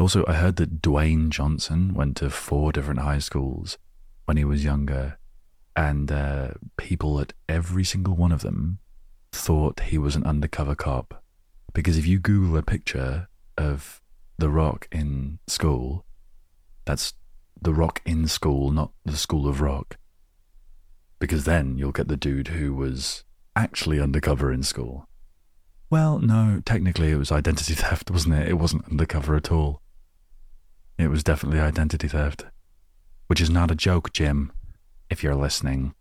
Also, 0.00 0.24
I 0.26 0.32
heard 0.32 0.56
that 0.56 0.80
Dwayne 0.80 1.28
Johnson 1.28 1.92
went 1.92 2.16
to 2.16 2.30
four 2.30 2.72
different 2.72 3.00
high 3.00 3.18
schools 3.18 3.76
when 4.24 4.38
he 4.38 4.46
was 4.46 4.64
younger, 4.64 5.18
and 5.76 6.10
uh, 6.10 6.52
people 6.78 7.20
at 7.20 7.34
every 7.50 7.84
single 7.84 8.16
one 8.16 8.32
of 8.32 8.40
them 8.40 8.78
thought 9.30 9.80
he 9.80 9.98
was 9.98 10.16
an 10.16 10.24
undercover 10.24 10.74
cop. 10.74 11.22
Because 11.74 11.98
if 11.98 12.06
you 12.06 12.18
Google 12.18 12.56
a 12.56 12.62
picture 12.62 13.28
of 13.58 14.00
The 14.38 14.48
Rock 14.48 14.88
in 14.90 15.38
school, 15.46 16.06
that's 16.86 17.12
The 17.60 17.74
Rock 17.74 18.00
in 18.06 18.26
school, 18.26 18.70
not 18.70 18.92
the 19.04 19.18
School 19.18 19.46
of 19.46 19.60
Rock. 19.60 19.98
Because 21.18 21.44
then 21.44 21.76
you'll 21.76 21.92
get 21.92 22.08
the 22.08 22.16
dude 22.16 22.48
who 22.48 22.74
was 22.74 23.22
actually 23.54 24.00
undercover 24.00 24.50
in 24.50 24.62
school. 24.62 25.06
Well, 25.90 26.20
no, 26.20 26.62
technically 26.64 27.10
it 27.10 27.16
was 27.16 27.30
identity 27.30 27.74
theft, 27.74 28.10
wasn't 28.10 28.36
it? 28.36 28.48
It 28.48 28.54
wasn't 28.58 28.88
undercover 28.88 29.36
at 29.36 29.52
all. 29.52 29.82
It 31.00 31.08
was 31.08 31.24
definitely 31.24 31.60
identity 31.60 32.08
theft. 32.08 32.44
Which 33.26 33.40
is 33.40 33.48
not 33.48 33.70
a 33.70 33.76
joke, 33.76 34.12
Jim, 34.12 34.52
if 35.08 35.22
you're 35.22 35.34
listening. 35.34 35.94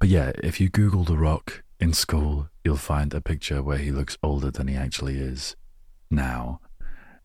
But 0.00 0.08
yeah, 0.08 0.32
if 0.42 0.60
you 0.60 0.68
Google 0.68 1.04
The 1.04 1.16
Rock 1.16 1.62
in 1.78 1.92
school, 1.92 2.48
you'll 2.64 2.76
find 2.76 3.14
a 3.14 3.20
picture 3.20 3.62
where 3.62 3.78
he 3.78 3.92
looks 3.92 4.18
older 4.22 4.50
than 4.50 4.66
he 4.66 4.74
actually 4.74 5.18
is 5.18 5.54
now. 6.10 6.60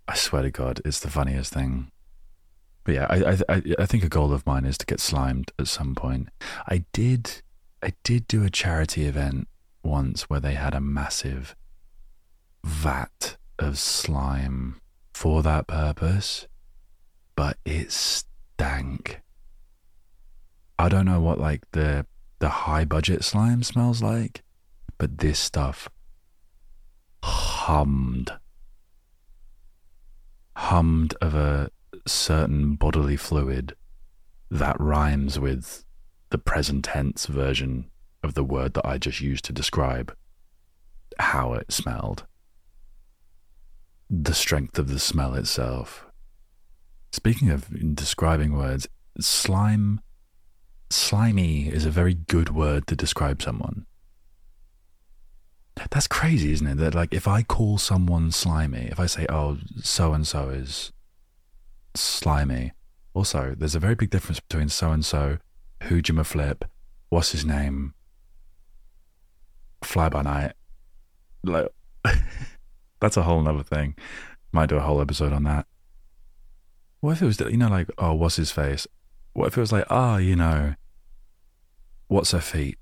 I 0.08 0.16
swear 0.16 0.44
to 0.44 0.52
God, 0.52 0.82
it's 0.86 1.00
the 1.00 1.10
funniest 1.10 1.54
thing. 1.54 1.92
But 2.84 2.96
yeah, 2.96 3.08
I, 3.10 3.38
I, 3.50 3.62
I 3.80 3.86
think 3.86 4.04
a 4.04 4.10
goal 4.10 4.34
of 4.34 4.46
mine 4.46 4.66
is 4.66 4.78
to 4.80 4.86
get 4.86 5.00
slimed 5.00 5.52
at 5.58 5.68
some 5.68 5.96
point. 5.96 6.30
I 6.68 6.86
did, 6.94 7.42
I 7.82 7.94
did 8.04 8.28
do 8.28 8.44
a 8.44 8.50
charity 8.50 9.06
event 9.06 9.48
once 9.84 10.24
where 10.24 10.40
they 10.40 10.54
had 10.54 10.74
a 10.74 10.82
massive 10.82 11.56
vat 12.64 13.38
of 13.58 13.78
slime 13.78 14.80
for 15.20 15.44
that 15.44 15.68
purpose, 15.68 16.48
but 17.36 17.58
it 17.66 17.92
stank. 17.92 19.20
I 20.80 20.88
don't 20.88 21.06
know 21.06 21.20
what 21.20 21.38
like 21.38 21.70
the 21.74 22.06
the 22.40 22.48
high 22.48 22.86
budget 22.86 23.26
slime 23.26 23.62
smells 23.64 24.02
like, 24.02 24.44
but 24.98 25.18
this 25.18 25.38
stuff 25.38 25.90
hummed. 27.22 28.32
Hummed 30.56 31.16
of 31.20 31.36
a 31.36 31.70
certain 32.08 32.76
bodily 32.76 33.18
fluid 33.18 33.76
that 34.50 34.80
rhymes 34.80 35.38
with 35.38 35.84
the 36.30 36.38
present 36.38 36.86
tense 36.86 37.26
version 37.26 37.92
of 38.24 38.36
the 38.36 38.46
word 38.46 38.74
that 38.76 38.88
I 38.88 38.98
just 38.98 39.20
used 39.20 39.44
to 39.46 39.52
describe 39.52 40.16
how 41.20 41.56
it 41.56 41.74
smelled 41.74 42.26
the 44.10 44.34
strength 44.34 44.80
of 44.80 44.90
the 44.90 45.00
smell 45.00 45.36
itself. 45.36 46.06
Speaking 47.12 47.50
of 47.50 47.96
describing 47.96 48.54
words, 48.58 48.88
slime, 49.20 50.02
slimy 50.90 51.70
is 51.70 51.86
a 51.86 51.92
very 51.92 52.14
good 52.16 52.50
word 52.50 52.88
to 52.88 52.96
describe 52.96 53.42
someone. 53.42 53.86
That's 55.92 56.08
crazy, 56.08 56.52
isn't 56.52 56.68
it? 56.68 56.78
That 56.78 56.96
like 56.96 57.14
if 57.14 57.28
I 57.28 57.42
call 57.44 57.78
someone 57.78 58.32
slimy, 58.32 58.88
if 58.92 59.00
I 59.00 59.06
say, 59.06 59.26
"Oh, 59.30 59.58
so 59.82 60.14
and 60.14 60.28
so 60.28 60.50
is 60.50 60.92
slimy," 61.96 62.74
also 63.14 63.56
there's 63.58 63.76
a 63.76 63.80
very 63.80 63.96
big 63.96 64.10
difference 64.10 64.40
between 64.42 64.70
so 64.70 64.92
and 64.92 65.06
so, 65.06 65.38
who 65.84 66.02
Jim 66.02 66.22
flip, 66.24 66.66
what's 67.10 67.32
his 67.32 67.46
name, 67.46 67.94
fly 69.82 70.10
by 70.10 70.22
night, 70.24 70.54
like. 71.44 71.70
That's 73.00 73.18
a 73.18 73.24
whole 73.24 73.48
other 73.48 73.64
thing. 73.64 73.96
Might 74.52 74.70
do 74.70 74.78
a 74.78 74.82
whole 74.82 75.02
episode 75.02 75.34
on 75.34 75.44
that. 75.44 75.68
What 77.02 77.14
if 77.14 77.22
it 77.22 77.26
was, 77.26 77.40
you 77.40 77.58
know, 77.58 77.70
like, 77.70 77.90
oh, 77.98 78.14
what's 78.14 78.36
his 78.36 78.52
face? 78.52 78.88
What 79.34 79.48
if 79.48 79.58
it 79.58 79.62
was 79.62 79.72
like, 79.72 79.86
ah, 79.90 80.16
oh, 80.16 80.18
you 80.18 80.36
know, 80.36 80.76
what's 82.08 82.32
her 82.32 82.42
feet? 82.42 82.78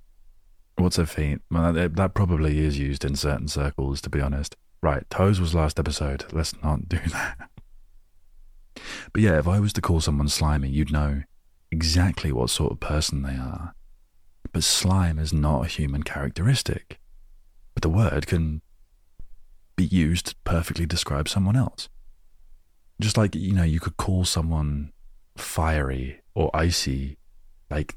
What's 0.77 0.97
her 0.97 1.05
feet? 1.05 1.39
Well, 1.51 1.73
that, 1.73 1.95
that 1.95 2.13
probably 2.13 2.59
is 2.59 2.79
used 2.79 3.05
in 3.05 3.15
certain 3.15 3.47
circles, 3.47 4.01
to 4.01 4.09
be 4.09 4.21
honest. 4.21 4.55
Right, 4.81 5.07
toes 5.09 5.39
was 5.39 5.55
last 5.55 5.79
episode. 5.79 6.25
Let's 6.31 6.53
not 6.63 6.87
do 6.87 6.99
that. 7.11 7.49
But 9.11 9.21
yeah, 9.21 9.37
if 9.39 9.47
I 9.47 9.59
was 9.59 9.73
to 9.73 9.81
call 9.81 10.01
someone 10.01 10.29
slimy, 10.29 10.69
you'd 10.69 10.91
know 10.91 11.23
exactly 11.71 12.31
what 12.31 12.49
sort 12.49 12.71
of 12.71 12.79
person 12.79 13.23
they 13.23 13.35
are. 13.35 13.73
But 14.51 14.63
slime 14.63 15.19
is 15.19 15.33
not 15.33 15.65
a 15.65 15.69
human 15.69 16.03
characteristic. 16.03 16.99
But 17.73 17.81
the 17.83 17.89
word 17.89 18.27
can 18.27 18.61
be 19.77 19.85
used 19.85 20.25
to 20.25 20.35
perfectly 20.43 20.85
describe 20.85 21.29
someone 21.29 21.55
else. 21.55 21.87
Just 22.99 23.15
like, 23.15 23.35
you 23.35 23.53
know, 23.53 23.63
you 23.63 23.79
could 23.79 23.95
call 23.95 24.25
someone 24.25 24.91
fiery 25.37 26.19
or 26.35 26.53
icy. 26.53 27.17
Like, 27.69 27.95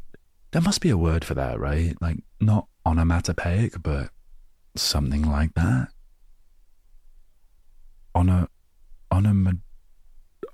there 0.52 0.62
must 0.62 0.80
be 0.80 0.90
a 0.90 0.96
word 0.96 1.24
for 1.24 1.34
that, 1.34 1.58
right? 1.58 2.00
Like, 2.00 2.18
not 2.40 2.68
onomatopoeic, 2.86 3.82
but 3.82 4.10
something 4.76 5.22
like 5.22 5.54
that. 5.54 5.88
Ono, 8.14 8.46
onom, 9.10 9.58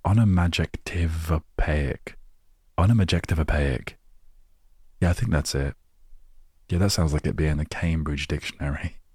onomajectivopeic. 0.06 1.98
Onomajectivopeic. 2.78 3.94
Yeah, 5.00 5.10
I 5.10 5.12
think 5.12 5.32
that's 5.32 5.54
it. 5.54 5.74
Yeah, 6.68 6.78
that 6.78 6.90
sounds 6.90 7.12
like 7.12 7.26
it'd 7.26 7.36
be 7.36 7.46
in 7.46 7.58
the 7.58 7.64
Cambridge 7.64 8.28
Dictionary. 8.28 8.96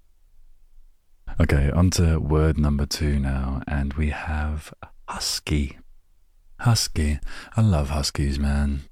Okay, 1.40 1.70
on 1.70 1.90
to 1.92 2.18
word 2.18 2.58
number 2.58 2.84
two 2.84 3.18
now, 3.18 3.62
and 3.66 3.94
we 3.94 4.10
have 4.10 4.72
husky. 5.08 5.78
Husky. 6.60 7.18
I 7.56 7.62
love 7.62 7.88
huskies, 7.88 8.38
man. 8.38 8.82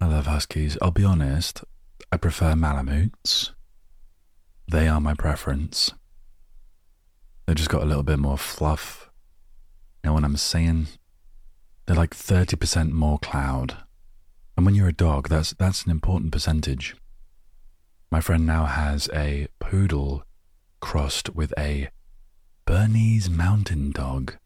I 0.00 0.06
love 0.06 0.26
huskies. 0.26 0.78
I'll 0.80 0.92
be 0.92 1.04
honest, 1.04 1.64
I 2.12 2.16
prefer 2.16 2.54
Malamutes. 2.54 3.50
They 4.70 4.86
are 4.86 5.00
my 5.00 5.14
preference. 5.14 5.92
They've 7.46 7.56
just 7.56 7.70
got 7.70 7.82
a 7.82 7.86
little 7.86 8.04
bit 8.04 8.18
more 8.18 8.38
fluff. 8.38 9.10
You 10.04 10.08
know 10.08 10.14
what 10.14 10.24
I'm 10.24 10.36
saying? 10.36 10.88
They're 11.86 11.96
like 11.96 12.14
30% 12.14 12.92
more 12.92 13.18
cloud. 13.18 13.76
And 14.56 14.64
when 14.64 14.74
you're 14.74 14.88
a 14.88 14.92
dog, 14.92 15.28
that's, 15.28 15.52
that's 15.54 15.84
an 15.84 15.90
important 15.90 16.30
percentage. 16.30 16.94
My 18.10 18.20
friend 18.20 18.46
now 18.46 18.66
has 18.66 19.08
a 19.12 19.48
poodle 19.58 20.22
crossed 20.80 21.34
with 21.34 21.52
a 21.58 21.88
Bernese 22.64 23.30
Mountain 23.30 23.92
Dog. 23.92 24.36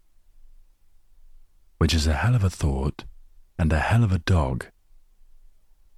which 1.79 1.95
is 1.95 2.07
a 2.07 2.13
hell 2.15 2.37
of 2.37 2.45
a 2.45 2.51
thought 2.51 3.05
and 3.59 3.73
a 3.73 3.79
hell 3.81 4.05
of 4.05 4.13
a 4.13 4.19
dog. 4.21 4.67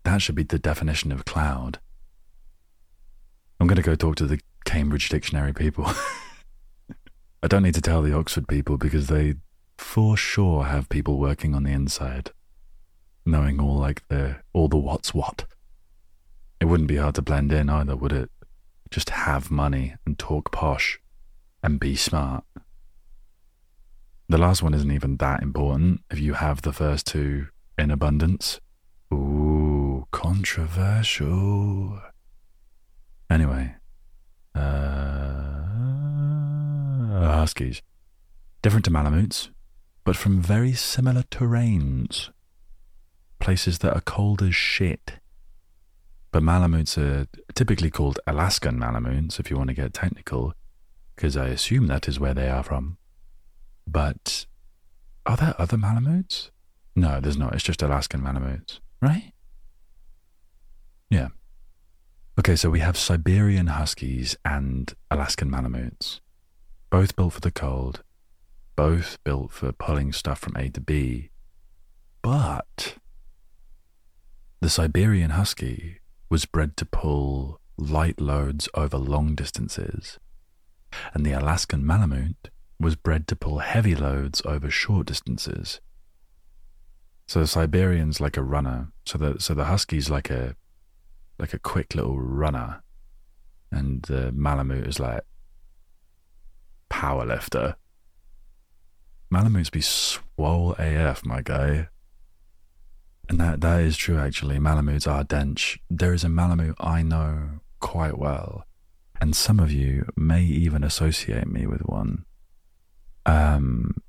That 0.04 0.22
should 0.22 0.34
be 0.34 0.42
the 0.42 0.58
definition 0.58 1.12
of 1.12 1.26
cloud. 1.26 1.78
I'm 3.60 3.66
going 3.66 3.76
to 3.76 3.82
go 3.82 3.94
talk 3.94 4.16
to 4.16 4.26
the 4.26 4.40
Cambridge 4.64 5.08
Dictionary 5.10 5.52
people. 5.52 5.84
I 7.42 7.48
don't 7.48 7.62
need 7.62 7.74
to 7.74 7.82
tell 7.82 8.00
the 8.00 8.16
Oxford 8.16 8.48
people 8.48 8.78
because 8.78 9.08
they 9.08 9.34
for 9.76 10.16
sure 10.16 10.64
have 10.64 10.88
people 10.88 11.18
working 11.18 11.54
on 11.54 11.64
the 11.64 11.72
inside, 11.72 12.30
knowing 13.26 13.60
all 13.60 13.76
like 13.76 14.06
the 14.08 14.36
all 14.54 14.68
the 14.68 14.78
what's 14.78 15.12
what. 15.12 15.44
It 16.60 16.64
wouldn't 16.66 16.88
be 16.88 16.96
hard 16.96 17.16
to 17.16 17.22
blend 17.22 17.52
in 17.52 17.68
either, 17.68 17.94
would 17.94 18.12
it? 18.12 18.30
Just 18.94 19.10
have 19.10 19.50
money 19.50 19.96
and 20.06 20.16
talk 20.16 20.52
posh 20.52 21.00
and 21.64 21.80
be 21.80 21.96
smart. 21.96 22.44
The 24.28 24.38
last 24.38 24.62
one 24.62 24.72
isn't 24.72 24.92
even 24.92 25.16
that 25.16 25.42
important 25.42 26.02
if 26.12 26.20
you 26.20 26.34
have 26.34 26.62
the 26.62 26.72
first 26.72 27.04
two 27.08 27.48
in 27.76 27.90
abundance. 27.90 28.60
Ooh, 29.12 30.06
controversial. 30.12 32.00
Anyway, 33.28 33.74
uh, 34.54 34.60
huskies. 37.10 37.82
Different 38.62 38.84
to 38.84 38.92
Malamutes, 38.92 39.50
but 40.04 40.14
from 40.14 40.40
very 40.40 40.72
similar 40.72 41.24
terrains. 41.32 42.30
Places 43.40 43.80
that 43.80 43.92
are 43.96 44.02
cold 44.02 44.40
as 44.40 44.54
shit. 44.54 45.14
But 46.34 46.42
Malamutes 46.42 46.98
are 46.98 47.28
typically 47.54 47.90
called 47.90 48.18
Alaskan 48.26 48.76
Malamutes, 48.76 49.38
if 49.38 49.52
you 49.52 49.56
want 49.56 49.68
to 49.68 49.74
get 49.74 49.94
technical, 49.94 50.52
because 51.14 51.36
I 51.36 51.46
assume 51.46 51.86
that 51.86 52.08
is 52.08 52.18
where 52.18 52.34
they 52.34 52.48
are 52.48 52.64
from. 52.64 52.98
But 53.86 54.44
are 55.26 55.36
there 55.36 55.54
other 55.60 55.76
Malamutes? 55.76 56.50
No, 56.96 57.20
there's 57.20 57.36
not. 57.36 57.54
It's 57.54 57.62
just 57.62 57.82
Alaskan 57.82 58.20
Malamutes, 58.20 58.80
right? 59.00 59.30
Yeah. 61.08 61.28
Okay, 62.36 62.56
so 62.56 62.68
we 62.68 62.80
have 62.80 62.98
Siberian 62.98 63.68
Huskies 63.68 64.36
and 64.44 64.92
Alaskan 65.12 65.48
Malamutes, 65.48 66.18
both 66.90 67.14
built 67.14 67.34
for 67.34 67.40
the 67.42 67.52
cold, 67.52 68.02
both 68.74 69.18
built 69.22 69.52
for 69.52 69.70
pulling 69.70 70.12
stuff 70.12 70.40
from 70.40 70.56
A 70.56 70.68
to 70.70 70.80
B. 70.80 71.30
But 72.22 72.96
the 74.58 74.68
Siberian 74.68 75.30
Husky 75.30 76.00
was 76.28 76.44
bred 76.44 76.76
to 76.78 76.84
pull 76.84 77.60
light 77.76 78.20
loads 78.20 78.68
over 78.74 78.96
long 78.96 79.34
distances, 79.34 80.18
and 81.12 81.24
the 81.24 81.32
Alaskan 81.32 81.84
Malamute 81.84 82.50
was 82.80 82.96
bred 82.96 83.26
to 83.28 83.36
pull 83.36 83.58
heavy 83.58 83.94
loads 83.94 84.42
over 84.44 84.70
short 84.70 85.06
distances. 85.06 85.80
So 87.26 87.40
the 87.40 87.46
Siberian's 87.46 88.20
like 88.20 88.36
a 88.36 88.42
runner, 88.42 88.88
so 89.06 89.18
the 89.18 89.40
so 89.40 89.54
the 89.54 89.64
Husky's 89.64 90.10
like 90.10 90.30
a 90.30 90.56
like 91.38 91.54
a 91.54 91.58
quick 91.58 91.94
little 91.94 92.18
runner, 92.18 92.82
and 93.70 94.02
the 94.02 94.32
Malamute 94.32 94.86
is 94.86 95.00
like 95.00 95.22
power 96.88 97.24
lifter. 97.24 97.76
Malamutes 99.30 99.70
be 99.70 99.80
swole 99.80 100.74
AF, 100.78 101.24
my 101.24 101.42
guy. 101.42 101.88
And 103.28 103.40
that, 103.40 103.60
that 103.62 103.80
is 103.80 103.96
true, 103.96 104.18
actually. 104.18 104.58
Malamutes 104.58 105.06
are 105.06 105.24
dench. 105.24 105.78
There 105.90 106.12
is 106.12 106.24
a 106.24 106.28
Malamute 106.28 106.76
I 106.78 107.02
know 107.02 107.60
quite 107.80 108.18
well, 108.18 108.66
and 109.20 109.34
some 109.34 109.60
of 109.60 109.72
you 109.72 110.06
may 110.16 110.42
even 110.42 110.84
associate 110.84 111.46
me 111.46 111.66
with 111.66 111.80
one. 111.82 112.24
Um, 113.26 114.02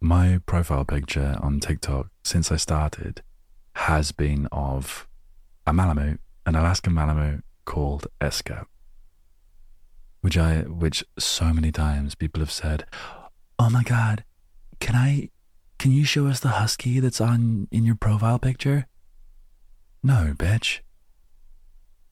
my 0.00 0.40
profile 0.46 0.84
picture 0.84 1.36
on 1.40 1.60
TikTok 1.60 2.08
since 2.22 2.52
I 2.52 2.56
started 2.56 3.22
has 3.74 4.12
been 4.12 4.46
of 4.52 5.08
a 5.66 5.72
Malamute, 5.72 6.20
an 6.46 6.54
Alaskan 6.54 6.94
Malamute 6.94 7.42
called 7.64 8.06
Eska, 8.20 8.64
which 10.20 10.38
I, 10.38 10.62
which 10.62 11.04
so 11.18 11.52
many 11.52 11.72
times 11.72 12.14
people 12.14 12.40
have 12.40 12.52
said, 12.52 12.86
"Oh 13.58 13.70
my 13.70 13.82
God, 13.82 14.24
can 14.80 14.94
I, 14.94 15.30
can 15.78 15.92
you 15.92 16.04
show 16.04 16.26
us 16.26 16.40
the 16.40 16.48
husky 16.48 17.00
that's 17.00 17.20
on 17.20 17.68
in 17.70 17.84
your 17.84 17.96
profile 17.96 18.38
picture?" 18.38 18.86
No, 20.02 20.34
bitch, 20.36 20.80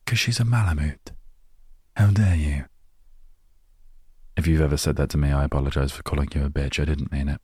because 0.05 0.19
she's 0.19 0.41
a 0.41 0.45
Malamute. 0.45 1.13
How 1.97 2.11
dare 2.11 2.37
you? 2.37 2.65
If 4.37 4.47
you've 4.47 4.61
ever 4.61 4.77
said 4.77 4.97
that 4.97 5.09
to 5.11 5.19
me, 5.19 5.33
I 5.33 5.45
apologize 5.45 5.93
for 5.93 6.03
calling 6.03 6.29
you 6.35 6.45
a 6.45 6.51
bitch. 6.51 6.81
I 6.81 6.85
didn't 6.85 7.11
mean 7.11 7.29
it. 7.29 7.41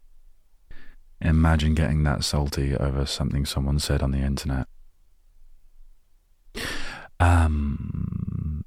Imagine 1.22 1.74
getting 1.74 2.02
that 2.02 2.24
salty 2.24 2.76
over 2.76 3.06
something 3.06 3.46
someone 3.46 3.78
said 3.78 4.02
on 4.02 4.10
the 4.10 4.18
internet. 4.18 4.66
Um, 7.18 8.64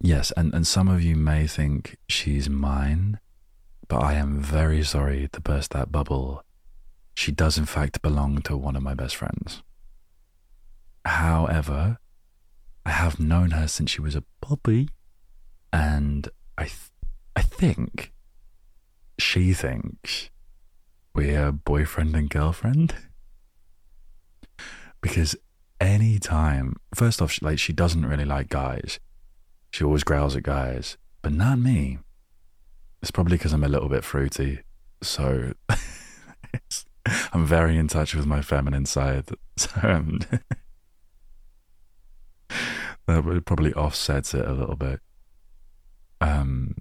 yes, 0.00 0.30
and, 0.36 0.54
and 0.54 0.66
some 0.66 0.88
of 0.88 1.02
you 1.02 1.16
may 1.16 1.46
think 1.46 1.96
she's 2.08 2.48
mine, 2.48 3.18
but 3.88 4.02
I 4.02 4.14
am 4.14 4.38
very 4.38 4.84
sorry 4.84 5.28
to 5.32 5.40
burst 5.40 5.70
that 5.70 5.90
bubble. 5.90 6.43
She 7.14 7.32
does, 7.32 7.56
in 7.56 7.64
fact, 7.64 8.02
belong 8.02 8.42
to 8.42 8.56
one 8.56 8.76
of 8.76 8.82
my 8.82 8.94
best 8.94 9.16
friends. 9.16 9.62
However, 11.04 11.98
I 12.84 12.90
have 12.90 13.20
known 13.20 13.52
her 13.52 13.68
since 13.68 13.90
she 13.90 14.00
was 14.00 14.14
a 14.14 14.24
puppy, 14.40 14.88
and 15.72 16.28
I 16.58 16.64
th- 16.64 16.90
I 17.36 17.42
think 17.42 18.12
she 19.18 19.52
thinks 19.52 20.30
we're 21.14 21.52
boyfriend 21.52 22.14
and 22.16 22.28
girlfriend. 22.28 22.94
Because 25.00 25.36
any 25.80 26.18
time, 26.18 26.76
first 26.94 27.20
off, 27.22 27.40
like 27.42 27.58
she 27.58 27.72
doesn't 27.72 28.06
really 28.06 28.24
like 28.24 28.48
guys. 28.48 28.98
She 29.70 29.84
always 29.84 30.04
growls 30.04 30.36
at 30.36 30.42
guys, 30.42 30.96
but 31.22 31.32
not 31.32 31.58
me. 31.58 31.98
It's 33.02 33.10
probably 33.10 33.36
because 33.36 33.52
I'm 33.52 33.64
a 33.64 33.68
little 33.68 33.88
bit 33.88 34.04
fruity. 34.04 34.60
So 35.02 35.52
I'm 37.32 37.46
very 37.46 37.76
in 37.76 37.88
touch 37.88 38.14
with 38.14 38.26
my 38.26 38.42
feminine 38.42 38.86
side. 38.86 39.30
So 39.56 39.70
um, 39.84 40.18
that 43.06 43.42
probably 43.46 43.72
offsets 43.72 44.34
it 44.34 44.44
a 44.44 44.52
little 44.52 44.74
bit. 44.74 44.98
Um, 46.20 46.74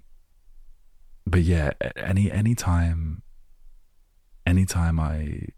but 1.28 1.44
yeah, 1.44 1.74
any 1.96 2.32
anytime, 2.32 3.22
anytime 4.48 5.00
I, 5.00 5.50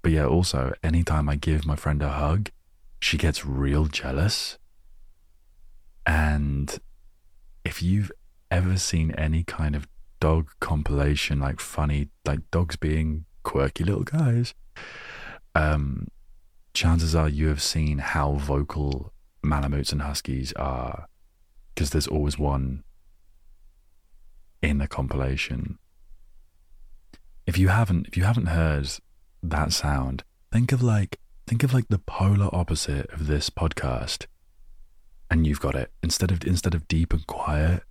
but 0.00 0.12
yeah, 0.12 0.24
also 0.24 0.72
anytime 0.82 1.28
I 1.28 1.36
give 1.36 1.66
my 1.66 1.76
friend 1.76 2.02
a 2.02 2.08
hug, 2.08 2.48
she 3.00 3.18
gets 3.18 3.44
real 3.44 3.84
jealous. 3.84 4.56
And 6.06 6.80
if 7.66 7.82
you've 7.82 8.10
ever 8.50 8.78
seen 8.78 9.10
any 9.12 9.44
kind 9.44 9.76
of 9.76 9.86
dog 10.20 10.48
compilation, 10.58 11.40
like 11.40 11.60
funny, 11.60 12.08
like 12.24 12.50
dogs 12.50 12.76
being 12.76 13.26
quirky 13.42 13.84
little 13.84 14.04
guys, 14.04 14.54
um, 15.54 16.08
chances 16.74 17.14
are 17.14 17.28
you 17.28 17.48
have 17.48 17.62
seen 17.62 17.98
how 17.98 18.32
vocal 18.32 19.12
Malamutes 19.42 19.92
and 19.92 20.02
Huskies 20.02 20.52
are, 20.54 21.06
because 21.74 21.90
there's 21.90 22.06
always 22.06 22.38
one 22.38 22.84
in 24.62 24.78
the 24.78 24.88
compilation. 24.88 25.78
If 27.46 27.58
you 27.58 27.68
haven't 27.68 28.06
if 28.06 28.16
you 28.16 28.22
haven't 28.24 28.46
heard 28.46 28.88
that 29.42 29.72
sound, 29.72 30.22
think 30.52 30.70
of 30.70 30.82
like 30.82 31.18
think 31.46 31.64
of 31.64 31.74
like 31.74 31.88
the 31.88 31.98
polar 31.98 32.48
opposite 32.52 33.10
of 33.10 33.26
this 33.26 33.50
podcast. 33.50 34.26
And 35.28 35.46
you've 35.46 35.60
got 35.60 35.74
it. 35.74 35.90
Instead 36.02 36.30
of 36.30 36.44
instead 36.44 36.74
of 36.74 36.86
deep 36.86 37.12
and 37.12 37.26
quiet, 37.26 37.82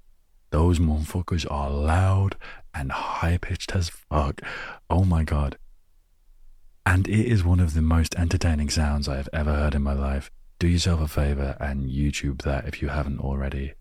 those 0.52 0.80
motherfuckers 0.80 1.50
are 1.50 1.70
loud 1.70 2.36
and 2.74 2.92
high 2.92 3.38
pitched 3.38 3.76
as 3.76 3.90
fuck. 3.90 4.42
Oh 4.90 5.04
my 5.04 5.24
god. 5.24 5.58
And 6.86 7.08
it 7.08 7.26
is 7.26 7.44
one 7.44 7.60
of 7.60 7.74
the 7.74 7.82
most 7.82 8.16
entertaining 8.16 8.70
sounds 8.70 9.08
I 9.08 9.18
have 9.18 9.30
ever 9.34 9.54
heard 9.54 9.76
in 9.76 9.82
my 9.82 9.94
life. 9.94 10.30
Do 10.60 10.68
yourself 10.68 11.02
a 11.02 11.08
favor 11.08 11.58
and 11.60 11.90
YouTube 11.90 12.42
that 12.44 12.68
if 12.68 12.82
you 12.82 12.90
haven't 12.90 13.20
already. 13.20 13.74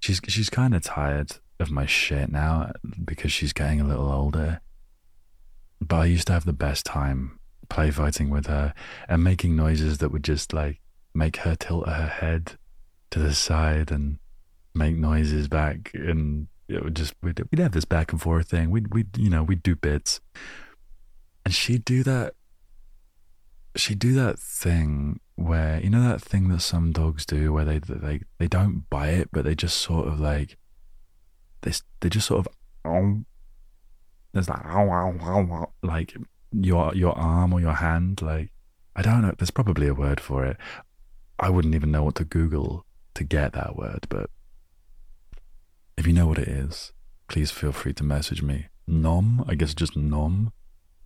She's 0.00 0.20
she's 0.28 0.50
kind 0.50 0.74
of 0.74 0.82
tired 0.82 1.32
of 1.60 1.70
my 1.70 1.86
shit 1.86 2.30
now 2.30 2.72
because 3.04 3.32
she's 3.32 3.52
getting 3.52 3.80
a 3.80 3.86
little 3.86 4.10
older. 4.10 4.60
But 5.80 5.96
I 5.96 6.04
used 6.06 6.28
to 6.28 6.32
have 6.32 6.44
the 6.44 6.52
best 6.52 6.86
time 6.86 7.38
play 7.68 7.90
fighting 7.90 8.30
with 8.30 8.46
her 8.46 8.74
and 9.08 9.24
making 9.24 9.56
noises 9.56 9.98
that 9.98 10.10
would 10.10 10.24
just 10.24 10.52
like 10.52 10.80
make 11.14 11.38
her 11.38 11.56
tilt 11.56 11.88
her 11.88 12.06
head 12.06 12.52
to 13.10 13.18
the 13.18 13.34
side 13.34 13.90
and 13.90 14.18
make 14.74 14.96
noises 14.96 15.48
back 15.48 15.90
and 15.94 16.48
it 16.68 16.82
would 16.82 16.96
just 16.96 17.14
we'd, 17.22 17.40
we'd 17.50 17.58
have 17.58 17.72
this 17.72 17.84
back 17.84 18.12
and 18.12 18.20
forth 18.20 18.48
thing 18.48 18.70
we'd 18.70 18.92
we'd 18.94 19.16
you 19.18 19.28
know 19.28 19.42
we'd 19.42 19.62
do 19.62 19.76
bits 19.76 20.20
and 21.44 21.54
she'd 21.54 21.84
do 21.84 22.02
that 22.02 22.34
she'd 23.76 23.98
do 23.98 24.12
that 24.12 24.38
thing 24.38 25.20
where 25.34 25.80
you 25.80 25.90
know 25.90 26.02
that 26.08 26.22
thing 26.22 26.48
that 26.48 26.60
some 26.60 26.92
dogs 26.92 27.26
do 27.26 27.52
where 27.52 27.64
they 27.64 27.78
they 27.78 28.20
they 28.38 28.48
don't 28.48 28.88
bite 28.88 29.28
but 29.32 29.44
they 29.44 29.54
just 29.54 29.78
sort 29.78 30.06
of 30.06 30.20
like 30.20 30.56
they 31.62 31.72
they 32.00 32.08
just 32.08 32.26
sort 32.26 32.46
of 32.46 32.52
there's 34.32 34.48
like 34.48 34.64
like 35.82 36.16
your 36.52 36.94
your 36.94 37.16
arm 37.18 37.52
or 37.52 37.60
your 37.60 37.74
hand. 37.74 38.22
Like 38.22 38.50
I 38.96 39.02
don't 39.02 39.22
know. 39.22 39.32
There's 39.36 39.50
probably 39.50 39.88
a 39.88 39.94
word 39.94 40.20
for 40.20 40.44
it. 40.44 40.56
I 41.38 41.50
wouldn't 41.50 41.74
even 41.74 41.90
know 41.90 42.04
what 42.04 42.14
to 42.16 42.24
Google 42.24 42.86
to 43.14 43.24
get 43.24 43.52
that 43.52 43.76
word, 43.76 44.06
but 44.08 44.30
if 46.02 46.08
you 46.08 46.12
know 46.12 46.26
what 46.26 46.38
it 46.40 46.48
is, 46.48 46.92
please 47.28 47.52
feel 47.52 47.70
free 47.70 47.92
to 47.92 48.02
message 48.02 48.42
me. 48.42 48.66
Nom, 48.88 49.44
I 49.46 49.54
guess 49.54 49.72
just 49.72 49.96
nom, 49.96 50.52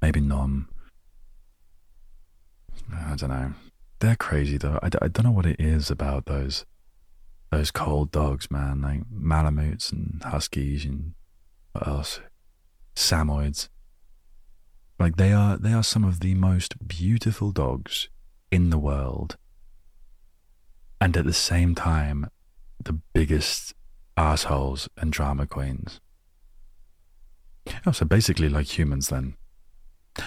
maybe 0.00 0.22
nom. 0.22 0.70
I 2.90 3.14
don't 3.14 3.28
know. 3.28 3.52
They're 3.98 4.16
crazy 4.16 4.56
though. 4.56 4.78
I, 4.82 4.86
I 5.02 5.08
don't 5.08 5.24
know 5.24 5.32
what 5.32 5.44
it 5.44 5.60
is 5.60 5.90
about 5.90 6.24
those 6.24 6.64
those 7.50 7.70
cold 7.70 8.10
dogs, 8.10 8.50
man. 8.50 8.80
Like 8.80 9.02
Malamutes 9.12 9.92
and 9.92 10.22
Huskies 10.24 10.86
and 10.86 11.12
what 11.72 11.86
else? 11.86 12.20
Samoyeds. 12.94 13.68
Like 14.98 15.16
they 15.16 15.34
are 15.34 15.58
they 15.58 15.74
are 15.74 15.84
some 15.84 16.04
of 16.04 16.20
the 16.20 16.32
most 16.32 16.88
beautiful 16.88 17.52
dogs 17.52 18.08
in 18.50 18.70
the 18.70 18.78
world. 18.78 19.36
And 21.02 21.14
at 21.18 21.26
the 21.26 21.34
same 21.34 21.74
time, 21.74 22.30
the 22.82 22.98
biggest 23.12 23.74
assholes 24.16 24.88
and 24.96 25.12
drama 25.12 25.46
queens. 25.46 26.00
Oh, 27.84 27.92
so 27.92 28.04
basically 28.04 28.48
like 28.48 28.78
humans 28.78 29.08
then. 29.08 29.36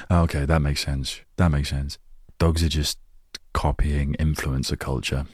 Oh, 0.10 0.22
okay, 0.24 0.46
that 0.46 0.62
makes 0.62 0.84
sense. 0.84 1.22
That 1.38 1.52
makes 1.52 1.70
sense. 1.70 1.98
Dogs 2.38 2.64
are 2.64 2.70
just 2.70 3.00
copying 3.54 4.16
influencer 4.20 4.78
culture. 4.78 5.26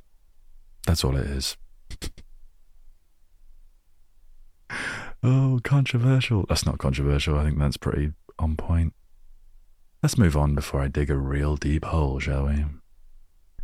That's 0.85 1.03
all 1.03 1.17
it 1.17 1.25
is. 1.25 1.57
oh, 5.23 5.59
controversial. 5.63 6.45
That's 6.47 6.65
not 6.65 6.77
controversial. 6.77 7.37
I 7.37 7.43
think 7.43 7.59
that's 7.59 7.77
pretty 7.77 8.13
on 8.39 8.55
point. 8.55 8.93
Let's 10.03 10.17
move 10.17 10.37
on 10.37 10.55
before 10.55 10.81
I 10.81 10.87
dig 10.87 11.09
a 11.09 11.17
real 11.17 11.55
deep 11.55 11.85
hole, 11.85 12.19
shall 12.19 12.45
we? 12.45 12.65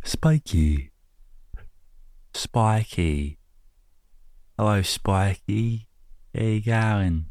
Spiky. 0.02 0.90
Spiky. 2.34 3.38
Hello, 4.58 4.82
Spiky. 4.82 5.88
How 6.34 6.42
you 6.42 6.60
going? 6.60 7.24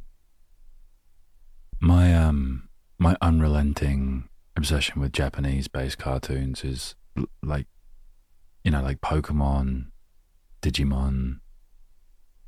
My 1.80 2.16
um, 2.16 2.68
my 2.98 3.16
unrelenting 3.22 4.28
obsession 4.58 5.00
with 5.00 5.14
Japanese-based 5.14 6.00
cartoons 6.00 6.64
is 6.64 6.96
like, 7.44 7.68
you 8.64 8.72
know, 8.72 8.82
like 8.82 9.02
Pokemon, 9.02 9.92
Digimon, 10.64 11.42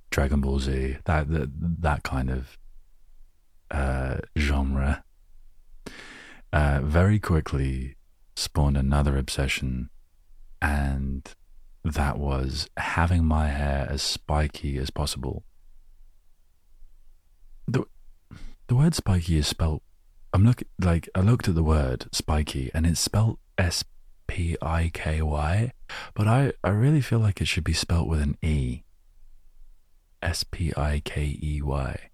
Dragon 0.09 0.41
Ball 0.41 0.57
Z, 0.59 0.97
that 1.05 1.29
that, 1.29 1.49
that 1.81 2.01
kind 2.01 2.31
of 2.31 2.57
uh, 3.69 4.17
genre, 4.35 5.03
uh, 6.51 6.79
very 6.83 7.19
quickly 7.19 7.95
spawned 8.35 8.77
another 8.77 9.17
obsession, 9.17 9.91
and 10.63 11.35
that 11.83 12.17
was 12.17 12.69
having 12.77 13.25
my 13.25 13.49
hair 13.49 13.87
as 13.89 14.01
spiky 14.01 14.77
as 14.77 14.89
possible. 14.89 15.43
The, 17.67 17.83
the 18.67 18.75
word 18.75 18.95
spiky 18.95 19.37
is 19.37 19.47
spelled. 19.47 19.81
I'm 20.33 20.45
looking 20.45 20.67
like 20.79 21.09
I 21.13 21.21
looked 21.21 21.47
at 21.47 21.55
the 21.55 21.63
word 21.63 22.07
spiky 22.11 22.71
and 22.73 22.85
it's 22.85 22.99
spelled 22.99 23.37
S 23.57 23.83
P 24.27 24.57
I 24.61 24.89
K 24.93 25.21
Y, 25.21 25.73
but 26.13 26.27
I, 26.27 26.53
I 26.63 26.69
really 26.69 27.01
feel 27.01 27.19
like 27.19 27.41
it 27.41 27.47
should 27.47 27.63
be 27.63 27.73
spelt 27.73 28.07
with 28.07 28.21
an 28.21 28.37
E. 28.41 28.83
S 30.21 30.43
P 30.43 30.73
I 30.75 31.01
K 31.03 31.37
E 31.41 31.61
Y. 31.61 32.09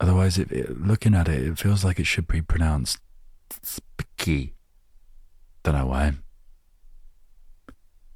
Otherwise, 0.00 0.38
it, 0.38 0.50
it, 0.50 0.80
looking 0.80 1.14
at 1.14 1.28
it, 1.28 1.46
it 1.46 1.58
feels 1.58 1.84
like 1.84 2.00
it 2.00 2.06
should 2.06 2.26
be 2.26 2.40
pronounced 2.40 2.98
spiky. 3.62 4.54
Don't 5.62 5.76
know 5.76 5.86
why. 5.86 6.12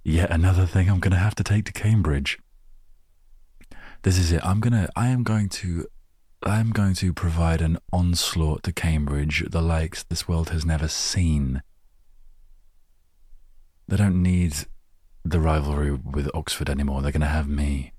Yet 0.09 0.31
another 0.31 0.67
thing 0.67 0.89
I'm 0.89 1.01
going 1.01 1.11
to 1.11 1.19
have 1.19 1.35
to 1.35 1.43
take 1.43 1.65
to 1.65 1.73
Cambridge. 1.73 2.39
This 4.03 4.17
is 4.17 4.31
it. 4.31 4.41
I'm 4.47 4.61
going 4.61 4.73
to, 4.73 4.89
I 4.95 5.09
am 5.09 5.25
going 5.25 5.49
to, 5.49 5.85
I 6.45 6.61
am 6.61 6.71
going 6.71 6.95
to 6.95 7.13
provide 7.13 7.61
an 7.61 7.79
onslaught 7.93 8.63
to 8.63 8.73
Cambridge, 8.73 9.45
the 9.51 9.61
likes 9.61 10.05
this 10.05 10.29
world 10.29 10.51
has 10.51 10.65
never 10.65 10.87
seen. 10.87 11.61
They 13.89 13.97
don't 13.97 14.23
need 14.23 14.55
the 15.25 15.41
rivalry 15.41 15.91
with 15.91 16.31
Oxford 16.35 16.71
anymore. 16.71 17.03
They're 17.03 17.11
going 17.11 17.21
to 17.23 17.27
have 17.27 17.49
me. 17.49 17.93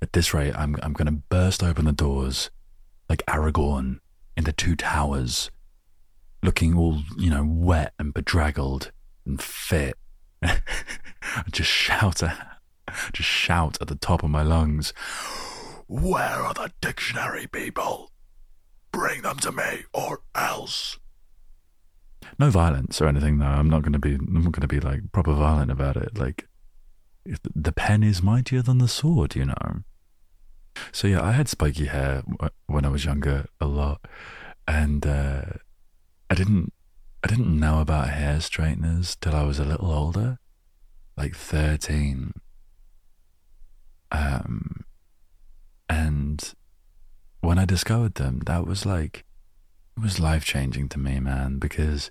At 0.00 0.14
this 0.14 0.32
rate, 0.32 0.54
I'm, 0.56 0.76
I'm 0.82 0.94
going 0.94 1.14
to 1.14 1.22
burst 1.28 1.62
open 1.62 1.84
the 1.84 1.92
doors 1.92 2.48
like 3.06 3.22
Aragorn 3.26 3.98
in 4.34 4.44
the 4.44 4.54
Two 4.54 4.76
Towers, 4.76 5.50
looking 6.42 6.74
all, 6.74 7.02
you 7.18 7.28
know, 7.28 7.44
wet 7.44 7.92
and 7.98 8.14
bedraggled 8.14 8.92
and 9.26 9.42
fit. 9.42 9.98
just 11.52 11.70
shout 11.70 12.22
at, 12.22 12.58
just 13.12 13.28
shout 13.28 13.78
at 13.80 13.88
the 13.88 13.94
top 13.94 14.22
of 14.22 14.30
my 14.30 14.42
lungs. 14.42 14.92
Where 15.86 16.22
are 16.22 16.54
the 16.54 16.72
dictionary 16.80 17.46
people? 17.46 18.10
Bring 18.92 19.22
them 19.22 19.38
to 19.38 19.52
me 19.52 19.84
or 19.92 20.20
else. 20.34 20.98
No 22.38 22.50
violence 22.50 23.00
or 23.00 23.06
anything 23.06 23.38
though. 23.38 23.46
I'm 23.46 23.68
not 23.68 23.82
going 23.82 23.92
to 23.92 23.98
be. 23.98 24.14
I'm 24.14 24.42
not 24.44 24.52
going 24.52 24.62
to 24.62 24.68
be 24.68 24.80
like 24.80 25.12
proper 25.12 25.32
violent 25.32 25.70
about 25.70 25.96
it. 25.96 26.16
Like, 26.16 26.46
the 27.54 27.72
pen 27.72 28.02
is 28.02 28.22
mightier 28.22 28.62
than 28.62 28.78
the 28.78 28.88
sword, 28.88 29.36
you 29.36 29.44
know. 29.44 29.82
So 30.92 31.08
yeah, 31.08 31.22
I 31.22 31.32
had 31.32 31.48
spiky 31.48 31.86
hair 31.86 32.22
when 32.66 32.84
I 32.84 32.88
was 32.88 33.04
younger 33.04 33.46
a 33.60 33.66
lot, 33.66 34.00
and 34.66 35.06
uh, 35.06 35.42
I 36.28 36.34
didn't. 36.34 36.72
I 37.22 37.28
didn't 37.28 37.58
know 37.58 37.80
about 37.80 38.08
hair 38.10 38.40
straighteners 38.40 39.16
till 39.16 39.34
I 39.34 39.42
was 39.42 39.58
a 39.58 39.64
little 39.64 39.92
older, 39.92 40.38
like 41.16 41.36
thirteen. 41.36 42.32
Um, 44.10 44.84
and 45.88 46.54
when 47.40 47.58
I 47.58 47.64
discovered 47.64 48.14
them, 48.14 48.40
that 48.46 48.66
was 48.66 48.86
like 48.86 49.24
it 49.96 50.02
was 50.02 50.18
life 50.18 50.44
changing 50.44 50.88
to 50.90 50.98
me, 50.98 51.20
man, 51.20 51.58
because 51.58 52.10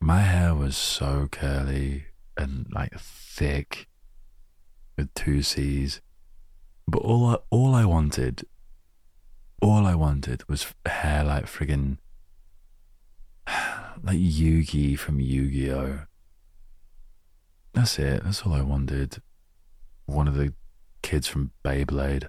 my 0.00 0.20
hair 0.20 0.54
was 0.54 0.76
so 0.76 1.28
curly 1.30 2.06
and 2.36 2.66
like 2.72 2.98
thick 2.98 3.86
with 4.96 5.12
two 5.14 5.42
C's. 5.42 6.00
But 6.88 7.02
all 7.02 7.26
I, 7.26 7.36
all 7.50 7.74
I 7.74 7.84
wanted, 7.84 8.46
all 9.60 9.86
I 9.86 9.94
wanted 9.94 10.48
was 10.48 10.72
hair 10.86 11.24
like 11.24 11.46
friggin' 11.46 11.98
like 14.02 14.18
Yugi 14.18 14.98
from 14.98 15.20
Yu-Gi-Oh. 15.20 16.00
That's 17.74 17.98
it. 17.98 18.24
That's 18.24 18.42
all 18.42 18.54
I 18.54 18.62
wanted. 18.62 19.22
One 20.06 20.28
of 20.28 20.34
the 20.34 20.54
kids 21.02 21.26
from 21.26 21.52
Beyblade. 21.64 22.28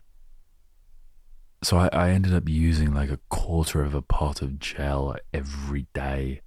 So 1.64 1.78
I, 1.78 1.90
I 1.92 2.10
ended 2.10 2.34
up 2.34 2.48
using 2.48 2.94
like 2.94 3.10
a 3.10 3.20
quarter 3.30 3.82
of 3.84 3.96
a 3.96 4.02
pot 4.02 4.42
of 4.42 4.60
gel 4.60 5.16
every 5.34 5.88
day 5.94 6.42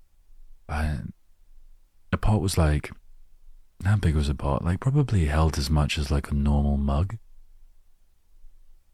the 2.11 2.19
pot 2.19 2.41
was 2.41 2.59
like, 2.59 2.91
how 3.85 3.97
big 3.97 4.15
was 4.15 4.29
the 4.29 4.35
pot? 4.35 4.65
Like 4.65 4.81
probably 4.81 5.27
held 5.27 5.59
as 5.59 5.71
much 5.71 5.99
as 5.99 6.11
like 6.11 6.31
a 6.31 6.35
normal 6.35 6.77
mug. 6.77 7.17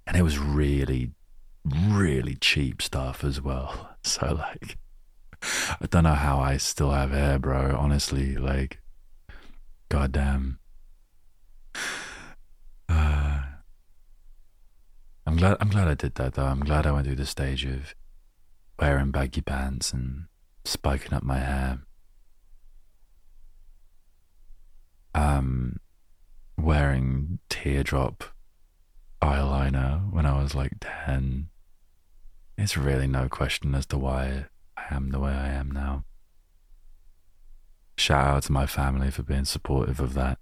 And 0.06 0.16
it 0.16 0.22
was 0.22 0.38
really, 0.38 1.12
really 1.64 2.36
cheap 2.36 2.80
stuff 2.82 3.24
as 3.24 3.40
well. 3.40 3.90
So 4.06 4.34
like, 4.34 4.78
I 5.80 5.86
don't 5.88 6.04
know 6.04 6.14
how 6.14 6.38
I 6.38 6.56
still 6.56 6.90
have 6.90 7.10
hair, 7.10 7.38
bro. 7.38 7.76
Honestly, 7.78 8.36
like, 8.36 8.80
goddamn. 9.88 10.58
Uh, 12.88 13.42
I'm 15.26 15.36
glad. 15.36 15.56
I'm 15.60 15.70
glad 15.70 15.88
I 15.88 15.94
did 15.94 16.14
that 16.14 16.34
though. 16.34 16.44
I'm 16.44 16.60
glad 16.60 16.86
I 16.86 16.92
went 16.92 17.06
through 17.06 17.16
the 17.16 17.26
stage 17.26 17.64
of 17.64 17.94
wearing 18.78 19.10
baggy 19.10 19.40
pants 19.40 19.92
and 19.92 20.26
spiking 20.64 21.12
up 21.12 21.22
my 21.22 21.38
hair. 21.38 21.80
Um, 25.14 25.80
wearing 26.56 27.38
teardrop 27.48 28.24
eyeliner 29.22 30.12
when 30.12 30.26
I 30.26 30.40
was 30.40 30.54
like 30.54 30.72
10. 30.80 31.48
It's 32.58 32.76
really 32.76 33.06
no 33.06 33.28
question 33.28 33.74
as 33.74 33.86
to 33.86 33.98
why 33.98 34.46
am 34.90 35.10
the 35.10 35.20
way 35.20 35.32
I 35.32 35.48
am 35.48 35.70
now. 35.70 36.04
Shout 37.96 38.26
out 38.26 38.42
to 38.44 38.52
my 38.52 38.66
family 38.66 39.10
for 39.10 39.22
being 39.22 39.44
supportive 39.44 40.00
of 40.00 40.14
that. 40.14 40.38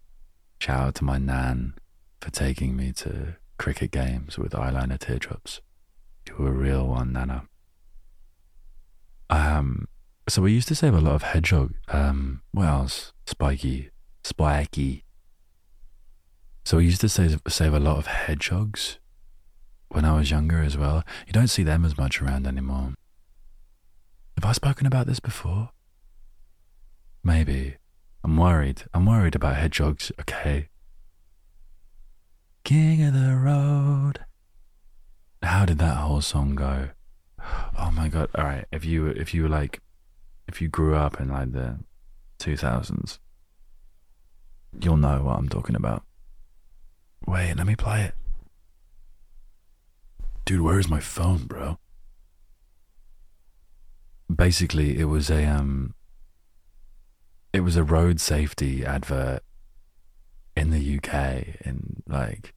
Shout 0.60 0.80
out 0.80 0.94
to 0.96 1.04
my 1.04 1.18
nan 1.18 1.74
for 2.20 2.30
taking 2.30 2.76
me 2.76 2.92
to 2.92 3.36
cricket 3.58 3.90
games 3.90 4.38
with 4.38 4.52
eyeliner 4.52 4.98
teardrops. 4.98 5.60
You 6.28 6.36
were 6.36 6.48
a 6.48 6.52
real 6.52 6.88
one, 6.88 7.12
Nana. 7.12 7.44
Um, 9.30 9.86
so 10.28 10.42
we 10.42 10.52
used 10.52 10.68
to 10.68 10.74
save 10.74 10.94
a 10.94 11.00
lot 11.00 11.14
of 11.14 11.22
hedgehog. 11.22 11.74
Um, 11.88 12.42
what 12.52 12.66
else? 12.66 13.12
Spiky, 13.26 13.90
spiky. 14.22 15.04
So 16.64 16.78
we 16.78 16.86
used 16.86 17.02
to 17.02 17.08
save 17.08 17.40
save 17.46 17.74
a 17.74 17.80
lot 17.80 17.98
of 17.98 18.06
hedgehogs 18.06 18.98
when 19.90 20.04
I 20.04 20.16
was 20.16 20.30
younger 20.30 20.62
as 20.62 20.78
well. 20.78 21.04
You 21.26 21.32
don't 21.32 21.48
see 21.48 21.62
them 21.62 21.84
as 21.84 21.98
much 21.98 22.22
around 22.22 22.46
anymore. 22.46 22.94
Have 24.36 24.44
I 24.44 24.52
spoken 24.52 24.86
about 24.86 25.06
this 25.06 25.20
before? 25.20 25.70
Maybe. 27.22 27.76
I'm 28.22 28.36
worried. 28.36 28.84
I'm 28.92 29.06
worried 29.06 29.34
about 29.34 29.56
hedgehogs, 29.56 30.10
okay? 30.20 30.68
King 32.64 33.02
of 33.02 33.14
the 33.14 33.36
road. 33.36 34.24
How 35.42 35.66
did 35.66 35.78
that 35.78 35.96
whole 35.98 36.22
song 36.22 36.54
go? 36.54 36.90
Oh 37.78 37.90
my 37.90 38.08
god. 38.08 38.30
All 38.34 38.44
right, 38.44 38.64
if 38.72 38.84
you 38.84 39.06
if 39.08 39.34
you 39.34 39.42
were 39.42 39.48
like 39.48 39.80
if 40.48 40.62
you 40.62 40.68
grew 40.68 40.94
up 40.94 41.20
in 41.20 41.28
like 41.28 41.52
the 41.52 41.78
2000s, 42.38 43.18
you'll 44.80 44.96
know 44.96 45.22
what 45.22 45.38
I'm 45.38 45.48
talking 45.48 45.76
about. 45.76 46.02
Wait, 47.26 47.54
let 47.54 47.66
me 47.66 47.76
play 47.76 48.04
it. 48.04 48.14
Dude, 50.44 50.60
where 50.60 50.78
is 50.78 50.88
my 50.88 51.00
phone, 51.00 51.44
bro? 51.44 51.78
Basically, 54.34 54.98
it 54.98 55.04
was 55.04 55.30
a 55.30 55.44
um 55.44 55.94
it 57.52 57.60
was 57.60 57.76
a 57.76 57.84
road 57.84 58.20
safety 58.20 58.84
advert 58.84 59.42
in 60.56 60.70
the 60.70 60.96
UK 60.96 61.60
in 61.64 62.02
like 62.08 62.54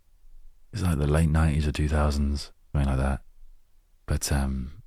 it's 0.73 0.81
like 0.81 0.97
the 0.97 1.07
late 1.07 1.29
90s 1.29 1.67
or 1.67 1.71
2000s, 1.71 1.91
something 2.11 2.51
like 2.73 2.97
that. 2.97 3.21
But 4.05 4.31
um 4.31 4.83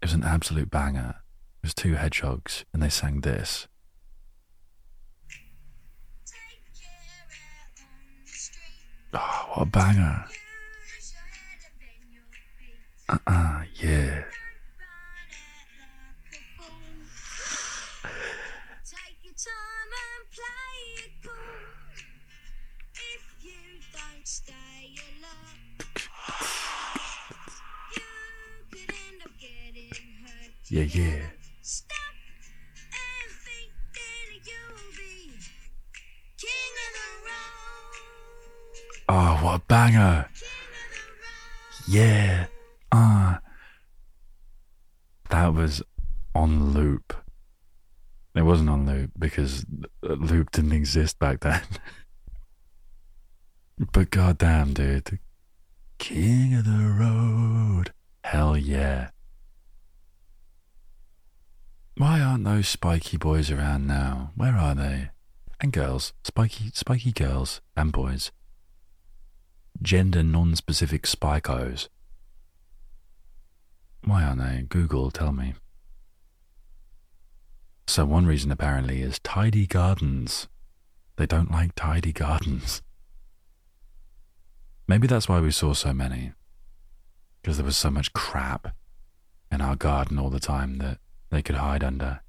it 0.00 0.06
was 0.06 0.14
an 0.14 0.24
absolute 0.24 0.70
banger. 0.70 1.16
It 1.62 1.66
was 1.66 1.74
two 1.74 1.94
hedgehogs 1.94 2.64
and 2.72 2.82
they 2.82 2.88
sang 2.88 3.20
this. 3.20 3.68
Oh, 9.12 9.50
what 9.54 9.62
a 9.62 9.66
banger. 9.66 10.24
Uh 13.08 13.18
uh 13.26 13.62
yeah. 13.74 14.22
Yeah, 30.72 30.82
yeah. 30.82 31.22
Oh, 39.08 39.40
what 39.42 39.54
a 39.56 39.62
banger. 39.66 40.28
Yeah. 41.88 42.46
Ah. 42.92 43.34
Uh, 43.34 43.38
that 45.30 45.54
was 45.54 45.82
on 46.36 46.72
loop. 46.72 47.14
It 48.36 48.42
wasn't 48.42 48.70
on 48.70 48.86
loop 48.86 49.10
because 49.18 49.66
loop 50.04 50.52
didn't 50.52 50.70
exist 50.70 51.18
back 51.18 51.40
then. 51.40 51.62
but 53.92 54.10
goddamn, 54.10 54.74
dude. 54.74 55.18
King 55.98 56.54
of 56.54 56.64
the 56.64 56.96
road. 56.96 57.92
Hell 58.22 58.56
yeah. 58.56 59.08
Why 61.96 62.20
aren't 62.20 62.44
those 62.44 62.68
spiky 62.68 63.16
boys 63.16 63.50
around 63.50 63.86
now? 63.86 64.32
Where 64.34 64.54
are 64.54 64.74
they? 64.74 65.10
And 65.60 65.72
girls. 65.72 66.12
Spiky, 66.24 66.70
spiky 66.74 67.12
girls 67.12 67.60
and 67.76 67.92
boys 67.92 68.30
gender 69.82 70.22
non-specific 70.22 71.02
spikos. 71.04 71.88
Why 74.04 74.22
aren't 74.22 74.40
they? 74.40 74.66
Google, 74.68 75.10
tell 75.10 75.32
me. 75.32 75.54
So 77.86 78.04
one 78.04 78.26
reason 78.26 78.52
apparently 78.52 79.02
is 79.02 79.18
tidy 79.20 79.66
gardens. 79.66 80.48
They 81.16 81.26
don't 81.26 81.50
like 81.50 81.74
tidy 81.74 82.12
gardens. 82.12 82.82
Maybe 84.86 85.06
that's 85.06 85.28
why 85.28 85.40
we 85.40 85.50
saw 85.50 85.74
so 85.74 85.92
many. 85.92 86.32
Because 87.40 87.56
there 87.56 87.66
was 87.66 87.76
so 87.76 87.90
much 87.90 88.12
crap 88.12 88.74
in 89.50 89.60
our 89.60 89.76
garden 89.76 90.18
all 90.18 90.30
the 90.30 90.40
time 90.40 90.78
that 90.78 90.98
they 91.30 91.42
could 91.42 91.56
hide 91.56 91.84
under. 91.84 92.20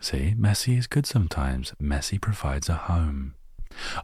See, 0.00 0.34
messy 0.36 0.76
is 0.76 0.86
good 0.86 1.06
sometimes. 1.06 1.72
Messy 1.80 2.18
provides 2.18 2.68
a 2.68 2.74
home. 2.74 3.34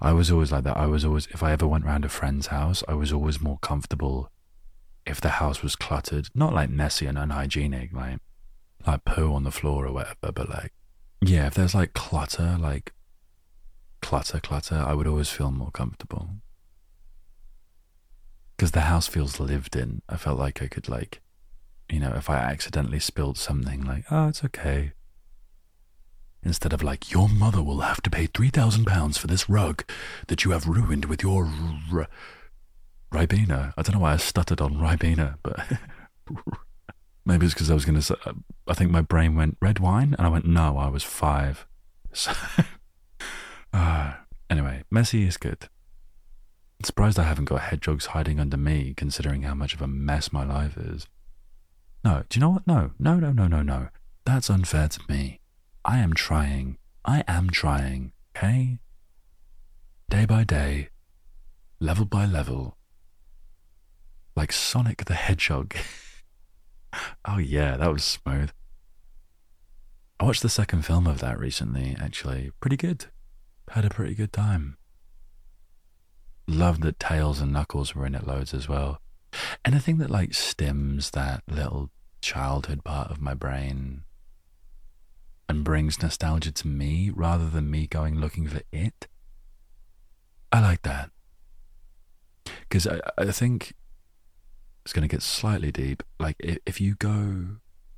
I 0.01 0.13
was 0.13 0.31
always 0.31 0.53
like 0.53 0.65
that. 0.65 0.77
I 0.77 0.87
was 0.87 1.05
always, 1.05 1.27
if 1.29 1.43
I 1.43 1.53
ever 1.53 1.67
went 1.67 1.85
round 1.85 2.05
a 2.05 2.09
friend's 2.09 2.49
house, 2.49 2.83
I 2.89 2.95
was 2.95 3.13
always 3.13 3.41
more 3.41 3.59
comfortable 3.61 4.31
if 5.07 5.21
the 5.21 5.31
house 5.31 5.63
was 5.63 5.77
cluttered, 5.77 6.29
not 6.35 6.55
like 6.55 6.71
messy 6.71 7.07
and 7.07 7.19
unhygienic, 7.19 7.93
like 7.93 8.19
like 8.87 9.05
poo 9.05 9.33
on 9.33 9.45
the 9.45 9.51
floor 9.51 9.87
or 9.87 9.93
whatever, 9.93 10.33
but 10.33 10.49
like 10.49 10.73
yeah, 11.21 11.47
if 11.47 11.55
there's 11.55 11.75
like 11.75 11.95
clutter, 11.95 12.57
like 12.61 12.93
clutter, 14.03 14.41
clutter, 14.41 14.77
I 14.77 14.95
would 14.95 15.07
always 15.07 15.31
feel 15.31 15.51
more 15.51 15.71
comfortable 15.71 16.29
because 18.57 18.73
the 18.73 18.83
house 18.83 19.07
feels 19.07 19.41
lived 19.41 19.77
in. 19.77 20.03
I 20.09 20.17
felt 20.17 20.39
like 20.39 20.63
I 20.63 20.69
could 20.69 20.89
like, 20.89 21.21
you 21.91 22.01
know, 22.01 22.13
if 22.17 22.29
I 22.31 22.37
accidentally 22.37 23.01
spilled 23.01 23.39
something, 23.39 23.85
like 23.85 24.05
oh, 24.11 24.29
it's 24.29 24.45
okay 24.45 24.93
instead 26.45 26.73
of 26.73 26.83
like, 26.83 27.11
your 27.11 27.29
mother 27.29 27.63
will 27.63 27.81
have 27.81 28.03
to 28.03 28.11
pay 28.11 28.27
£3,000 28.27 29.19
for 29.19 29.27
this 29.27 29.49
rug 29.49 29.85
that 30.29 30.45
you 30.45 30.51
have 30.51 30.69
ruined 30.69 31.07
with 31.07 31.23
your 31.23 31.51
r- 31.93 32.09
Ribena. 33.13 33.73
I 33.77 33.83
don't 33.83 33.95
know 33.95 34.01
why 34.01 34.13
I 34.13 34.19
stuttered 34.19 34.61
on 34.61 34.75
Ribena, 34.75 35.39
but 35.43 35.61
maybe 37.25 37.47
it's 37.47 37.55
because 37.55 37.71
I 37.71 37.75
was 37.75 37.85
going 37.85 37.97
to 37.97 38.03
say, 38.03 38.15
I 38.69 38.75
think 38.75 38.91
my 38.91 39.01
brain 39.01 39.35
went, 39.35 39.57
red 39.61 39.79
wine? 39.79 40.15
And 40.19 40.27
I 40.27 40.31
went, 40.31 40.47
no, 40.47 40.77
I 40.77 40.89
was 40.89 41.03
five. 41.03 41.67
So, 42.13 42.33
uh, 43.73 44.15
anyway, 44.51 44.85
messy 44.91 45.27
is 45.27 45.37
good. 45.37 45.69
I'm 46.79 46.85
surprised 46.85 47.19
I 47.19 47.25
haven't 47.25 47.47
got 47.47 47.63
hedgehogs 47.63 48.07
hiding 48.07 48.39
under 48.39 48.57
me, 48.57 48.95
considering 48.97 49.43
how 49.43 49.55
much 49.55 49.75
of 49.75 49.81
a 49.81 49.87
mess 49.87 50.33
my 50.33 50.45
life 50.45 50.77
is. 50.77 51.07
No, 52.05 52.23
do 52.29 52.39
you 52.39 52.41
know 52.41 52.51
what? 52.51 52.67
No, 52.67 52.91
no, 52.99 53.19
no, 53.19 53.33
no, 53.33 53.47
no, 53.47 53.63
no. 53.63 53.89
That's 54.27 54.51
unfair 54.51 54.89
to 54.89 55.01
me. 55.09 55.41
I 55.85 55.99
am 55.99 56.13
trying. 56.13 56.77
I 57.05 57.25
am 57.27 57.49
trying, 57.51 58.13
okay? 58.37 58.79
Day 60.11 60.27
by 60.27 60.45
day, 60.45 60.89
level 61.81 62.05
by 62.05 62.25
level, 62.27 62.77
like 64.37 64.53
Sonic 64.53 65.05
the 65.05 65.15
Hedgehog. 65.15 65.75
oh, 67.25 67.39
yeah, 67.39 67.77
that 67.77 67.93
was 67.93 68.05
smooth. 68.05 68.51
I 70.21 70.25
watched 70.25 70.43
the 70.43 70.49
second 70.49 70.83
film 70.87 71.07
of 71.07 71.21
that 71.21 71.39
recently, 71.39 71.97
actually. 72.01 72.53
Pretty 72.61 72.77
good. 72.77 73.07
Had 73.71 73.85
a 73.85 73.91
pretty 73.91 74.15
good 74.15 74.33
time. 74.33 74.77
Loved 76.47 76.83
that 76.83 76.99
Tails 76.99 77.41
and 77.41 77.53
Knuckles 77.53 77.95
were 77.95 78.07
in 78.07 78.15
it 78.15 78.27
loads 78.27 78.55
as 78.55 78.69
well. 78.69 79.01
Anything 79.65 79.99
that 79.99 80.11
like 80.11 80.31
stims 80.31 81.11
that 81.13 81.43
little 81.49 81.91
childhood 82.21 82.85
part 82.85 83.11
of 83.11 83.21
my 83.21 83.35
brain 83.35 84.03
and 85.49 85.65
brings 85.65 86.01
nostalgia 86.03 86.53
to 86.53 86.67
me 86.67 87.11
rather 87.15 87.49
than 87.49 87.71
me 87.71 87.87
going 87.87 88.19
looking 88.19 88.47
for 88.49 88.63
it. 88.73 89.07
I 90.51 90.61
like 90.61 90.83
that. 90.83 91.11
Because 92.61 92.87
I, 92.87 93.01
I 93.19 93.31
think 93.31 93.75
it's 94.85 94.93
going 94.93 95.07
to 95.07 95.15
get 95.15 95.23
slightly 95.23 95.73
deep. 95.73 96.03
Like, 96.19 96.37
if 96.39 96.81
you 96.81 96.95
go, 96.95 97.57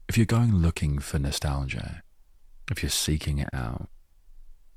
if 0.09 0.17
you're 0.17 0.27
going 0.27 0.57
looking 0.57 0.99
for 0.99 1.19
nostalgia, 1.19 2.03
if 2.71 2.83
you're 2.83 2.91
seeking 2.91 3.39
it 3.39 3.51
out, 3.53 3.89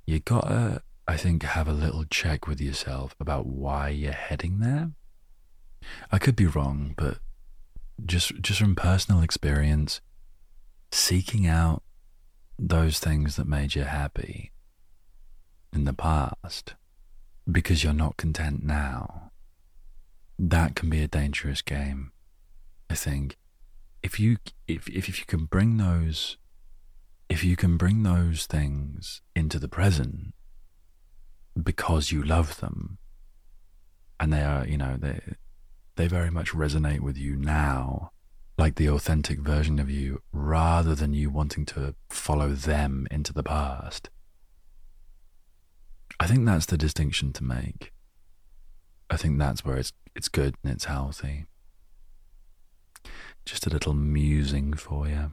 you 0.06 0.20
gotta, 0.20 0.82
I 1.08 1.18
think, 1.18 1.44
have 1.44 1.68
a 1.68 1.74
little 1.74 2.04
check 2.06 2.48
with 2.48 2.60
yourself 2.60 3.16
about 3.20 3.46
why 3.46 3.90
you're 3.90 4.12
heading 4.12 4.60
there. 4.60 4.92
I 6.12 6.18
could 6.18 6.36
be 6.36 6.46
wrong, 6.46 6.94
but 6.98 7.20
just 8.06 8.42
just 8.42 8.60
from 8.60 8.76
personal 8.76 9.22
experience, 9.22 10.02
seeking 10.92 11.48
out 11.48 11.84
those 12.58 13.00
things 13.00 13.36
that 13.36 13.48
made 13.48 13.76
you 13.76 13.84
happy 13.84 14.52
in 15.72 15.86
the 15.86 15.94
past 15.94 16.76
because 17.50 17.84
you're 17.84 17.94
not 17.94 18.18
content 18.18 18.64
now, 18.64 19.32
that 20.38 20.76
can 20.76 20.90
be 20.90 21.02
a 21.02 21.08
dangerous 21.08 21.62
game. 21.62 22.12
I 22.90 22.96
think 22.96 23.38
if 24.02 24.20
you 24.20 24.38
if 24.68 24.88
if, 24.90 25.08
if 25.08 25.20
you 25.20 25.26
can 25.26 25.46
bring 25.46 25.78
those 25.78 26.38
if 27.28 27.44
you 27.44 27.56
can 27.56 27.78
bring 27.78 28.04
those 28.04 28.46
things 28.48 29.22
into 29.36 29.60
the 29.60 29.68
present 29.68 30.34
because 31.62 32.12
you 32.12 32.24
love 32.24 32.60
them 32.60 32.98
and 34.20 34.34
they 34.34 34.42
are 34.42 34.66
you 34.66 34.78
know 34.78 34.98
they 34.98 35.20
they 36.00 36.08
very 36.08 36.32
much 36.32 36.54
resonate 36.54 37.02
with 37.02 37.18
you 37.18 37.36
now 37.36 38.14
like 38.58 38.76
the 38.76 38.88
authentic 38.88 39.40
version 39.40 39.80
of 39.80 39.90
you 39.90 40.22
rather 40.32 40.96
than 40.96 41.14
you 41.14 41.30
wanting 41.30 41.66
to 41.66 41.94
follow 42.10 42.54
them 42.54 43.06
into 43.12 43.34
the 43.34 43.44
past. 43.44 44.10
I 46.18 46.26
think 46.26 46.46
that's 46.46 46.66
the 46.66 46.78
distinction 46.78 47.34
to 47.34 47.44
make. 47.44 47.92
I 49.10 49.18
think 49.18 49.38
that's 49.38 49.66
where 49.66 49.76
it's 49.76 49.92
it's 50.16 50.30
good 50.30 50.56
and 50.64 50.72
it's 50.72 50.86
healthy. 50.86 51.48
Just 53.44 53.68
a 53.68 53.70
little 53.70 53.94
musing 53.94 54.76
for 54.76 55.06
you. 55.06 55.32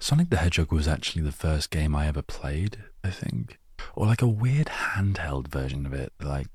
Sonic 0.00 0.30
the 0.30 0.38
Hedgehog 0.38 0.72
was 0.72 0.88
actually 0.88 1.22
the 1.22 1.30
first 1.30 1.70
game 1.70 1.94
I 1.94 2.08
ever 2.08 2.22
played, 2.22 2.78
I 3.04 3.10
think. 3.10 3.60
Or 3.94 4.04
like 4.04 4.22
a 4.22 4.28
weird 4.28 4.66
handheld 4.66 5.46
version 5.46 5.86
of 5.86 5.94
it. 5.94 6.12
Like, 6.20 6.48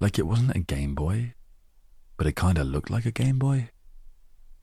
like 0.00 0.18
it 0.18 0.26
wasn't 0.26 0.56
a 0.56 0.60
Game 0.60 0.94
Boy, 0.94 1.34
but 2.16 2.26
it 2.26 2.36
kind 2.36 2.58
of 2.58 2.66
looked 2.66 2.90
like 2.90 3.06
a 3.06 3.10
Game 3.10 3.38
Boy. 3.38 3.70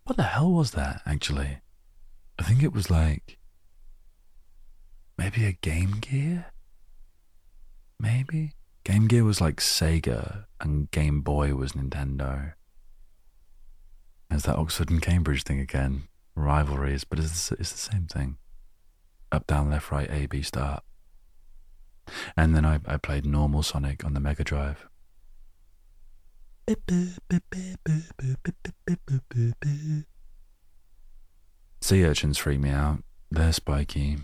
What 0.04 0.18
the 0.18 0.24
hell 0.24 0.52
was 0.52 0.72
that, 0.72 1.02
actually? 1.06 1.60
I 2.38 2.44
think 2.44 2.64
it 2.64 2.74
was 2.74 2.90
like 2.90 3.38
maybe 5.18 5.46
a 5.46 5.54
Game 5.54 6.00
Gear? 6.02 6.48
Maybe? 8.00 8.54
Game 8.84 9.08
Gear 9.08 9.24
was 9.24 9.40
like 9.40 9.58
Sega 9.58 10.46
and 10.60 10.92
Game 10.92 11.22
Boy 11.22 11.56
was 11.56 11.72
Nintendo. 11.72 12.54
It's 14.30 14.46
that 14.46 14.58
Oxford 14.58 14.90
and 14.90 15.02
Cambridge 15.02 15.44
thing 15.44 15.60
again. 15.60 16.08
Rivalries, 16.36 17.04
but 17.04 17.20
it's, 17.20 17.52
it's 17.54 17.72
the 17.72 17.78
same 17.78 18.08
thing. 18.08 18.38
Up, 19.32 19.48
down, 19.48 19.70
left, 19.70 19.92
right, 19.92 20.10
A, 20.12 20.26
B, 20.26 20.42
start. 20.42 20.84
And 22.36 22.56
then 22.56 22.66
I, 22.66 22.80
I 22.86 22.98
played 22.98 23.26
normal 23.26 23.64
Sonic 23.64 24.04
on 24.04 24.14
the 24.14 24.20
Mega 24.20 24.44
Drive. 24.44 24.88
Sea 31.82 32.06
urchins 32.06 32.38
freak 32.38 32.60
me 32.60 32.70
out. 32.70 33.04
They're 33.30 33.52
spiky. 33.52 34.18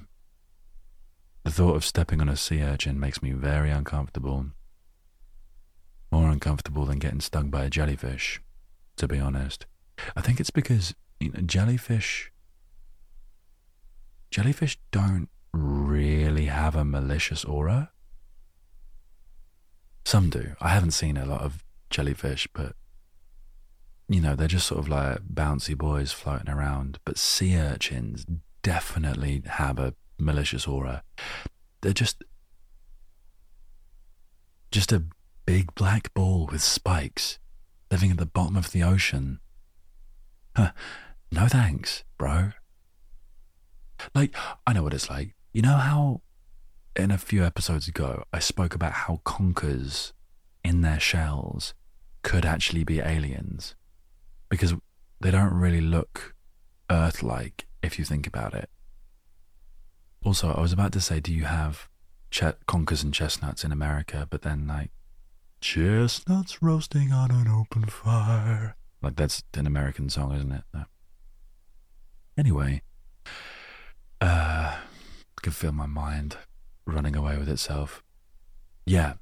The 1.43 1.52
thought 1.52 1.75
of 1.75 1.84
stepping 1.84 2.21
on 2.21 2.30
a 2.30 2.38
sea 2.38 2.62
urchin 2.62 2.99
makes 2.99 3.21
me 3.21 3.32
very 3.32 3.71
uncomfortable. 3.71 4.45
More 6.12 6.30
uncomfortable 6.30 6.86
than 6.86 6.99
getting 6.99 7.21
stung 7.21 7.49
by 7.49 7.65
a 7.65 7.69
jellyfish, 7.69 8.41
to 8.97 9.08
be 9.08 9.19
honest. 9.19 9.65
I 10.15 10.21
think 10.21 10.39
it's 10.39 10.49
because 10.49 10.95
you 11.19 11.32
know, 11.32 11.41
jellyfish 11.41 12.32
jellyfish 14.32 14.80
don't 14.91 15.28
really 15.54 16.45
have 16.45 16.75
a 16.75 16.86
malicious 16.86 17.43
aura. 17.43 17.91
Some 20.06 20.30
do. 20.30 20.56
I 20.62 20.69
haven't 20.69 20.91
seen 20.91 21.17
a 21.17 21.25
lot 21.25 21.41
of 21.41 21.63
jellyfish, 21.89 22.47
but 22.54 22.75
you 24.08 24.19
know, 24.19 24.36
they're 24.36 24.47
just 24.47 24.67
sort 24.67 24.80
of 24.80 24.89
like 24.89 25.19
bouncy 25.34 25.78
boys 25.78 26.12
floating 26.12 26.49
around. 26.49 26.99
But 27.06 27.17
sea 27.17 27.56
urchins 27.56 28.25
definitely 28.63 29.43
have 29.45 29.78
a 29.78 29.93
malicious 30.17 30.67
aura. 30.67 31.04
They're 31.82 31.93
just 31.93 32.23
just 34.71 34.91
a 34.91 35.04
big 35.45 35.73
black 35.75 36.13
ball 36.13 36.47
with 36.52 36.62
spikes 36.62 37.39
living 37.91 38.12
at 38.12 38.17
the 38.17 38.25
bottom 38.25 38.56
of 38.56 38.71
the 38.71 38.84
ocean. 38.84 39.39
Huh. 40.56 40.71
No 41.32 41.47
thanks, 41.47 42.04
bro. 42.17 42.52
Like, 44.15 44.36
I 44.65 44.73
know 44.73 44.84
what 44.84 44.93
it's 44.93 45.10
like. 45.10 45.36
You 45.54 45.62
know 45.62 45.78
how 45.78 46.21
in 46.95 47.12
a 47.12 47.17
few 47.17 47.43
episodes 47.43 47.88
ago 47.88 48.23
I 48.34 48.39
spoke 48.39 48.75
about 48.75 48.91
how 48.91 49.21
conkers 49.23 50.13
in 50.63 50.82
their 50.82 50.99
shells 50.99 51.73
could 52.30 52.46
actually 52.46 52.84
be 52.84 53.00
aliens 53.00 53.74
because 54.50 54.76
they 55.20 55.32
don't 55.32 55.52
really 55.52 55.82
look 55.82 56.36
Earth 56.88 57.24
like 57.24 57.65
if 57.82 57.98
you 57.98 58.06
think 58.06 58.28
about 58.28 58.54
it. 58.54 58.70
Also, 60.24 60.54
I 60.54 60.62
was 60.62 60.72
about 60.72 60.92
to 60.92 61.02
say, 61.02 61.20
do 61.20 61.34
you 61.34 61.46
have 61.46 61.89
ch- 62.30 62.54
conkers 62.68 63.02
and 63.02 63.12
chestnuts 63.12 63.63
in 63.63 63.72
America? 63.72 64.28
But 64.30 64.44
then, 64.44 64.68
like, 64.68 64.92
chestnuts 65.60 66.62
roasting 66.62 67.12
on 67.12 67.32
an 67.32 67.48
open 67.48 67.86
fire. 67.86 68.76
Like, 69.02 69.15
that's 69.15 69.42
an 69.56 69.65
American 69.65 70.08
song, 70.12 70.36
isn't 70.36 70.52
it? 70.52 70.63
No. 70.72 70.86
Anyway, 72.38 72.84
uh, 74.22 74.78
I 74.78 75.42
can 75.42 75.52
feel 75.52 75.72
my 75.72 75.88
mind 75.88 76.38
running 76.86 77.15
away 77.15 77.39
with 77.39 77.50
itself. 77.50 78.04
Yeah. 78.86 79.13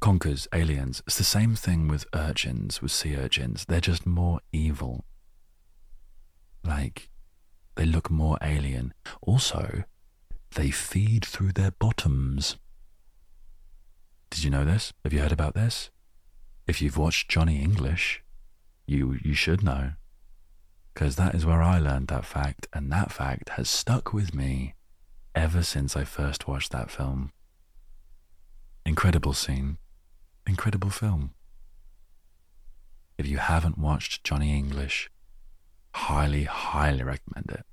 Conkers, 0.00 0.46
aliens. 0.52 1.02
It's 1.06 1.18
the 1.18 1.24
same 1.24 1.54
thing 1.54 1.88
with 1.88 2.06
urchins, 2.14 2.82
with 2.82 2.92
sea 2.92 3.16
urchins. 3.16 3.64
They're 3.66 3.80
just 3.80 4.06
more 4.06 4.40
evil. 4.52 5.04
Like, 6.62 7.08
they 7.76 7.86
look 7.86 8.10
more 8.10 8.38
alien. 8.42 8.92
Also, 9.22 9.84
they 10.54 10.70
feed 10.70 11.24
through 11.24 11.52
their 11.52 11.70
bottoms. 11.70 12.56
Did 14.30 14.44
you 14.44 14.50
know 14.50 14.64
this? 14.64 14.92
Have 15.04 15.12
you 15.12 15.20
heard 15.20 15.32
about 15.32 15.54
this? 15.54 15.90
If 16.66 16.82
you've 16.82 16.98
watched 16.98 17.30
Johnny 17.30 17.62
English, 17.62 18.22
you 18.86 19.18
you 19.22 19.34
should 19.34 19.62
know. 19.62 19.92
Because 20.92 21.16
that 21.16 21.34
is 21.34 21.44
where 21.44 21.62
I 21.62 21.78
learned 21.78 22.08
that 22.08 22.24
fact, 22.24 22.66
and 22.72 22.90
that 22.90 23.12
fact 23.12 23.50
has 23.50 23.68
stuck 23.68 24.12
with 24.12 24.34
me 24.34 24.74
ever 25.34 25.62
since 25.62 25.96
I 25.96 26.04
first 26.04 26.48
watched 26.48 26.72
that 26.72 26.90
film. 26.90 27.30
Incredible 28.84 29.34
scene. 29.34 29.78
Incredible 30.46 30.90
film. 30.90 31.32
If 33.18 33.26
you 33.26 33.38
haven't 33.38 33.78
watched 33.78 34.24
Johnny 34.24 34.56
English, 34.56 35.10
highly, 35.94 36.44
highly 36.44 37.02
recommend 37.02 37.50
it. 37.50 37.64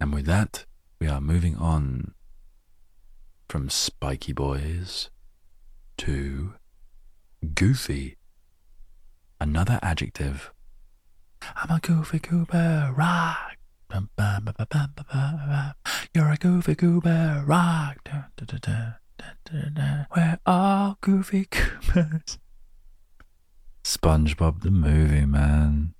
And 0.00 0.14
with 0.14 0.26
that, 0.26 0.64
we 1.00 1.08
are 1.08 1.20
moving 1.20 1.56
on 1.56 2.14
from 3.48 3.68
Spiky 3.68 4.32
Boys 4.32 5.10
to 5.98 6.54
Goofy. 7.54 8.16
Another 9.40 9.78
adjective. 9.82 10.52
I'm 11.54 11.76
a 11.76 11.80
goofy 11.80 12.18
goober 12.18 12.92
rock. 12.96 13.56
You're 16.14 16.30
a 16.30 16.36
goofy 16.36 16.74
goober 16.74 17.44
rock. 17.46 18.08
We're 20.16 20.38
all 20.44 20.98
goofy 21.00 21.46
goobers. 21.50 22.38
SpongeBob 23.84 24.62
the 24.62 24.70
movie, 24.70 25.26
man. 25.26 25.94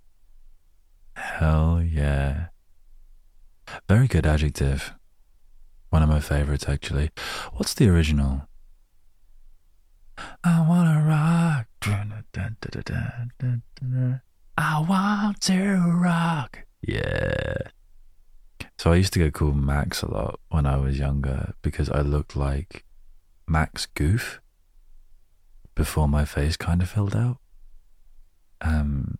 Hell 1.14 1.82
yeah. 1.82 2.46
Very 3.88 4.08
good 4.08 4.26
adjective. 4.26 4.94
One 5.90 6.02
of 6.02 6.08
my 6.08 6.20
favorites, 6.20 6.66
actually. 6.68 7.10
What's 7.52 7.74
the 7.74 7.88
original? 7.88 8.48
I 10.42 10.66
wanna 10.66 11.04
rock. 11.06 11.66
I 14.58 14.80
want 14.88 15.40
to 15.42 15.78
rock. 15.94 16.64
Yeah. 16.82 17.54
So 18.78 18.92
I 18.92 18.96
used 18.96 19.12
to 19.14 19.18
get 19.18 19.34
called 19.34 19.56
Max 19.56 20.02
a 20.02 20.10
lot 20.10 20.40
when 20.48 20.66
I 20.66 20.76
was 20.76 20.98
younger 20.98 21.54
because 21.62 21.90
I 21.90 22.00
looked 22.00 22.36
like 22.36 22.84
Max 23.48 23.86
Goof 23.86 24.40
before 25.74 26.08
my 26.08 26.24
face 26.24 26.56
kind 26.56 26.82
of 26.82 26.90
filled 26.90 27.14
out. 27.14 27.38
Um, 28.60 29.18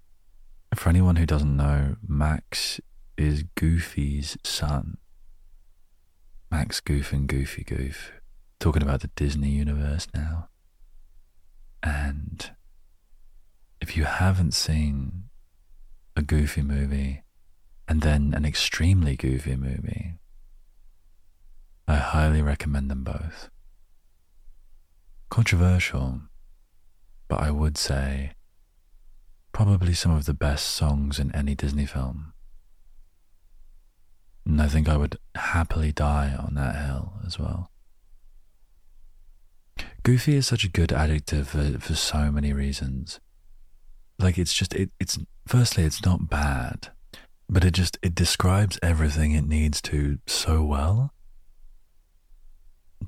for 0.75 0.89
anyone 0.89 1.17
who 1.17 1.27
doesn't 1.27 1.57
know, 1.57 1.97
Max 2.07 2.81
is 3.17 3.45
Goofy's 3.55 4.37
son. 4.45 4.99
Max 6.51 6.81
Goof 6.81 7.12
and 7.12 7.29
Goofy 7.29 7.65
Goof. 7.65 8.12
Talking 8.59 8.83
about 8.83 9.01
the 9.01 9.11
Disney 9.17 9.51
universe 9.51 10.07
now. 10.15 10.49
And 11.83 12.51
if 13.81 13.97
you 13.97 14.05
haven't 14.05 14.55
seen 14.55 15.25
a 16.17 16.23
Goofy 16.23 16.62
movie 16.62 17.23
and 17.87 18.01
then 18.01 18.33
an 18.35 18.45
extremely 18.45 19.17
Goofy 19.17 19.57
movie, 19.57 20.19
I 21.87 21.97
highly 21.97 22.43
recommend 22.43 22.91
them 22.91 23.05
both. 23.05 23.51
Controversial, 25.29 26.20
but 27.29 27.40
I 27.40 27.50
would 27.50 27.77
say 27.77 28.33
probably 29.52 29.94
some 29.94 30.12
of 30.12 30.27
the 30.27 30.35
best 30.35 30.66
songs 30.66 31.18
in 31.18 31.35
any 31.35 31.54
Disney 31.54 31.87
film. 31.87 32.33
And 34.44 34.62
I 34.62 34.68
think 34.68 34.88
I 34.88 34.96
would 34.96 35.18
happily 35.35 35.92
die 35.92 36.37
on 36.38 36.54
that 36.54 36.77
hill 36.77 37.14
as 37.27 37.38
well. 37.38 37.70
Goofy 40.02 40.37
is 40.37 40.46
such 40.46 40.62
a 40.62 40.68
good 40.68 40.92
adjective 40.92 41.48
for, 41.48 41.81
for 41.81 41.94
so 41.94 42.31
many 42.31 42.52
reasons. 42.52 43.18
Like 44.18 44.38
it's 44.38 44.54
just 44.54 44.72
it, 44.74 44.90
it's 45.00 45.18
firstly 45.48 45.83
it's 45.83 46.04
not 46.04 46.31
bad, 46.31 46.90
but 47.48 47.64
it 47.64 47.72
just 47.72 47.98
it 48.02 48.14
describes 48.14 48.79
everything 48.83 49.33
it 49.33 49.48
needs 49.48 49.83
to 49.83 50.18
so 50.27 50.62
well. 50.62 51.12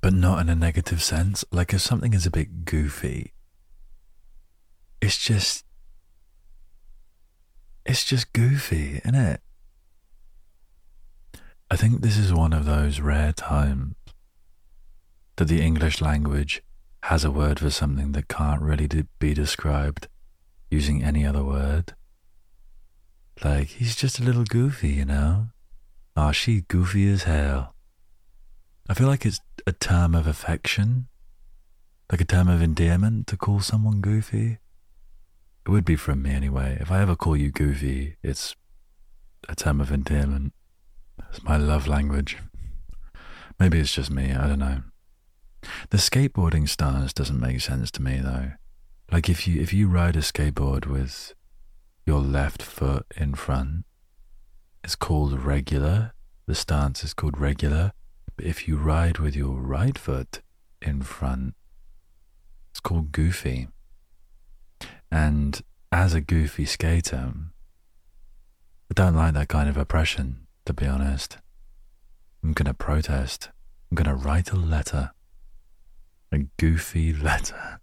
But 0.01 0.12
not 0.12 0.41
in 0.41 0.49
a 0.49 0.55
negative 0.55 1.03
sense. 1.03 1.45
Like 1.51 1.72
if 1.72 1.80
something 1.80 2.14
is 2.14 2.26
a 2.26 2.30
bit 2.30 2.64
goofy, 2.64 3.32
it's 5.01 5.18
just 5.18 5.64
it's 7.84 8.05
just 8.05 8.32
goofy, 8.32 9.01
isn't 9.05 9.14
it? 9.14 9.41
I 11.70 11.76
think 11.76 12.01
this 12.01 12.16
is 12.16 12.32
one 12.32 12.53
of 12.53 12.64
those 12.64 13.01
rare 13.01 13.32
times 13.32 13.95
that 15.36 15.47
the 15.47 15.62
English 15.62 16.01
language 16.01 16.62
has 17.05 17.24
a 17.24 17.30
word 17.30 17.61
for 17.61 17.70
something 17.70 18.12
that 18.12 18.28
can't 18.28 18.61
really 18.61 18.89
be 19.18 19.34
described 19.34 20.09
using 20.70 21.03
any 21.03 21.24
other 21.24 21.45
word. 21.45 21.95
Like, 23.45 23.68
he's 23.68 23.95
just 23.95 24.18
a 24.18 24.24
little 24.24 24.45
goofy, 24.45 24.89
you 24.89 25.05
know? 25.05 25.49
Ah, 26.16 26.28
oh, 26.28 26.32
she 26.32 26.62
goofy 26.62 27.09
as 27.09 27.22
hell. 27.22 27.74
I 28.89 28.95
feel 28.95 29.07
like 29.07 29.24
it's 29.24 29.41
a 29.68 29.72
term 29.72 30.14
of 30.14 30.26
affection, 30.26 31.08
like 32.10 32.22
a 32.22 32.24
term 32.24 32.48
of 32.48 32.62
endearment 32.62 33.26
to 33.26 33.36
call 33.36 33.60
someone 33.60 34.00
goofy. 34.00 34.56
It 35.66 35.70
would 35.70 35.84
be 35.84 35.94
from 35.94 36.22
me 36.22 36.30
anyway. 36.30 36.78
If 36.80 36.90
I 36.90 37.02
ever 37.02 37.14
call 37.14 37.36
you 37.36 37.50
goofy, 37.50 38.16
it's 38.22 38.56
a 39.46 39.54
term 39.54 39.82
of 39.82 39.92
endearment. 39.92 40.54
It's 41.28 41.42
my 41.42 41.58
love 41.58 41.86
language. 41.86 42.38
Maybe 43.60 43.78
it's 43.78 43.92
just 43.92 44.10
me, 44.10 44.32
I 44.32 44.48
don't 44.48 44.58
know. 44.58 44.80
The 45.90 45.98
skateboarding 45.98 46.66
stance 46.66 47.12
doesn't 47.12 47.38
make 47.38 47.60
sense 47.60 47.90
to 47.90 48.02
me 48.02 48.20
though. 48.24 48.52
Like 49.12 49.28
if 49.28 49.46
you 49.46 49.60
if 49.60 49.74
you 49.74 49.86
ride 49.86 50.16
a 50.16 50.20
skateboard 50.20 50.86
with 50.86 51.34
your 52.06 52.20
left 52.20 52.62
foot 52.62 53.04
in 53.18 53.34
front, 53.34 53.84
it's 54.82 54.96
called 54.96 55.38
regular. 55.38 56.14
The 56.46 56.54
stance 56.54 57.04
is 57.04 57.12
called 57.12 57.38
regular. 57.38 57.92
If 58.41 58.68
you 58.68 58.76
ride 58.76 59.18
with 59.18 59.34
your 59.34 59.61
right 59.61 59.99
foot 59.99 60.41
in 60.80 61.03
front, 61.03 61.55
it's 62.70 62.80
called 62.80 63.12
goofy. 63.12 63.68
And 65.11 65.61
as 65.91 66.14
a 66.14 66.20
goofy 66.20 66.64
skater, 66.64 67.32
I 68.91 68.95
don't 68.95 69.16
like 69.16 69.34
that 69.34 69.49
kind 69.49 69.68
of 69.68 69.76
oppression, 69.76 70.47
to 70.66 70.72
be 70.72 70.86
honest. 70.86 71.39
I'm 72.43 72.53
going 72.53 72.66
to 72.66 72.74
protest. 72.74 73.51
I'm 73.91 73.97
going 73.97 74.09
to 74.09 74.24
write 74.24 74.53
a 74.53 74.57
letter. 74.57 75.11
A 76.30 76.39
goofy 76.59 77.12
letter. 77.28 77.80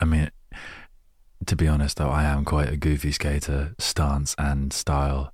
I 0.00 0.04
mean, 0.04 0.30
to 1.46 1.56
be 1.56 1.68
honest, 1.68 1.98
though, 1.98 2.10
I 2.10 2.24
am 2.24 2.44
quite 2.44 2.68
a 2.68 2.76
goofy 2.76 3.12
skater, 3.12 3.74
stance 3.78 4.34
and 4.38 4.72
style. 4.72 5.32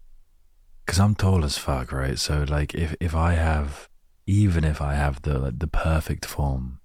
Because 0.85 1.01
I'm 1.01 1.15
tall 1.15 1.45
as 1.45 1.57
fuck, 1.57 1.93
right? 1.93 2.19
So, 2.19 2.45
like, 2.47 2.75
if, 2.75 2.95
if 3.01 3.15
I 3.15 3.35
have, 3.35 3.89
even 4.27 4.65
if 4.65 4.83
I 4.83 4.95
have 4.95 5.23
the, 5.23 5.39
like, 5.39 5.59
the 5.59 5.67
perfect 5.67 6.27
form 6.27 6.81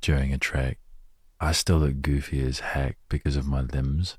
during 0.00 0.32
a 0.32 0.38
trick, 0.38 0.78
I 1.40 1.52
still 1.52 1.78
look 1.78 2.00
goofy 2.00 2.40
as 2.46 2.60
heck 2.60 2.98
because 3.08 3.36
of 3.36 3.46
my 3.46 3.62
limbs. 3.62 4.16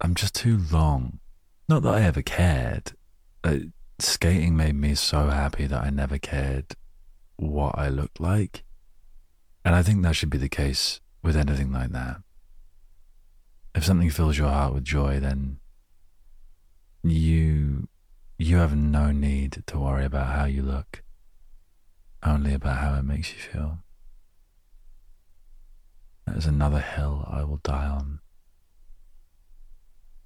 I'm 0.00 0.14
just 0.14 0.34
too 0.34 0.58
long. 0.72 1.20
Not 1.68 1.82
that 1.82 1.94
I 1.94 2.02
ever 2.02 2.22
cared. 2.22 2.92
Uh, 3.44 3.58
skating 3.98 4.56
made 4.56 4.74
me 4.74 4.94
so 4.94 5.28
happy 5.28 5.66
that 5.66 5.84
I 5.84 5.90
never 5.90 6.18
cared 6.18 6.74
what 7.36 7.78
I 7.78 7.88
looked 7.88 8.20
like. 8.20 8.64
And 9.64 9.74
I 9.74 9.82
think 9.82 10.02
that 10.02 10.16
should 10.16 10.30
be 10.30 10.38
the 10.38 10.48
case 10.48 11.00
with 11.22 11.36
anything 11.36 11.72
like 11.72 11.90
that. 11.90 12.16
If 13.74 13.84
something 13.84 14.10
fills 14.10 14.36
your 14.36 14.48
heart 14.48 14.74
with 14.74 14.84
joy, 14.84 15.20
then 15.20 15.59
you 17.02 17.88
you 18.38 18.56
have 18.56 18.74
no 18.74 19.12
need 19.12 19.62
to 19.66 19.78
worry 19.78 20.04
about 20.04 20.34
how 20.34 20.44
you 20.46 20.62
look, 20.62 21.02
only 22.24 22.54
about 22.54 22.78
how 22.78 22.94
it 22.94 23.02
makes 23.02 23.32
you 23.32 23.38
feel. 23.38 23.78
That 26.26 26.36
is 26.36 26.46
another 26.46 26.80
hill 26.80 27.26
I 27.30 27.44
will 27.44 27.60
die 27.62 27.86
on. 27.86 28.20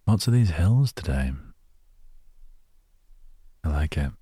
Lots 0.06 0.26
of 0.26 0.32
these 0.32 0.50
hills 0.50 0.92
today. 0.92 1.32
I 3.64 3.68
like 3.68 3.96
it. 3.96 4.12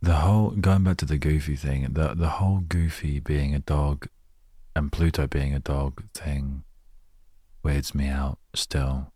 The 0.00 0.14
whole 0.14 0.50
going 0.50 0.84
back 0.84 0.96
to 0.98 1.06
the 1.06 1.18
goofy 1.18 1.56
thing, 1.56 1.86
the 1.92 2.14
the 2.14 2.28
whole 2.28 2.58
goofy 2.58 3.20
being 3.20 3.54
a 3.54 3.58
dog 3.58 4.08
and 4.76 4.90
Pluto 4.90 5.26
being 5.26 5.54
a 5.54 5.60
dog 5.60 6.02
thing 6.12 6.64
weirds 7.62 7.94
me 7.94 8.08
out 8.08 8.38
still. 8.54 9.13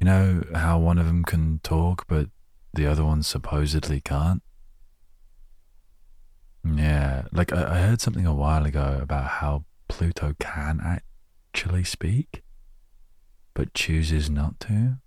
You 0.00 0.04
know 0.04 0.42
how 0.54 0.78
one 0.78 0.98
of 0.98 1.06
them 1.06 1.24
can 1.24 1.58
talk, 1.62 2.06
but 2.06 2.28
the 2.72 2.86
other 2.86 3.04
one 3.04 3.22
supposedly 3.22 4.00
can't? 4.00 4.42
Yeah, 6.64 7.24
like 7.32 7.52
I, 7.52 7.76
I 7.76 7.78
heard 7.78 8.00
something 8.00 8.26
a 8.26 8.34
while 8.34 8.64
ago 8.64 8.98
about 9.00 9.26
how 9.26 9.64
Pluto 9.88 10.34
can 10.38 10.80
actually 10.80 11.84
speak, 11.84 12.42
but 13.54 13.74
chooses 13.74 14.30
not 14.30 14.60
to. 14.60 14.98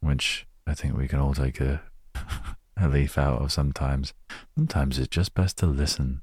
Which 0.00 0.46
I 0.66 0.74
think 0.74 0.96
we 0.96 1.08
can 1.08 1.18
all 1.18 1.34
take 1.34 1.60
a, 1.60 1.82
a 2.76 2.88
leaf 2.88 3.18
out 3.18 3.42
of 3.42 3.50
sometimes. 3.50 4.14
Sometimes 4.56 4.98
it's 4.98 5.08
just 5.08 5.34
best 5.34 5.58
to 5.58 5.66
listen. 5.66 6.22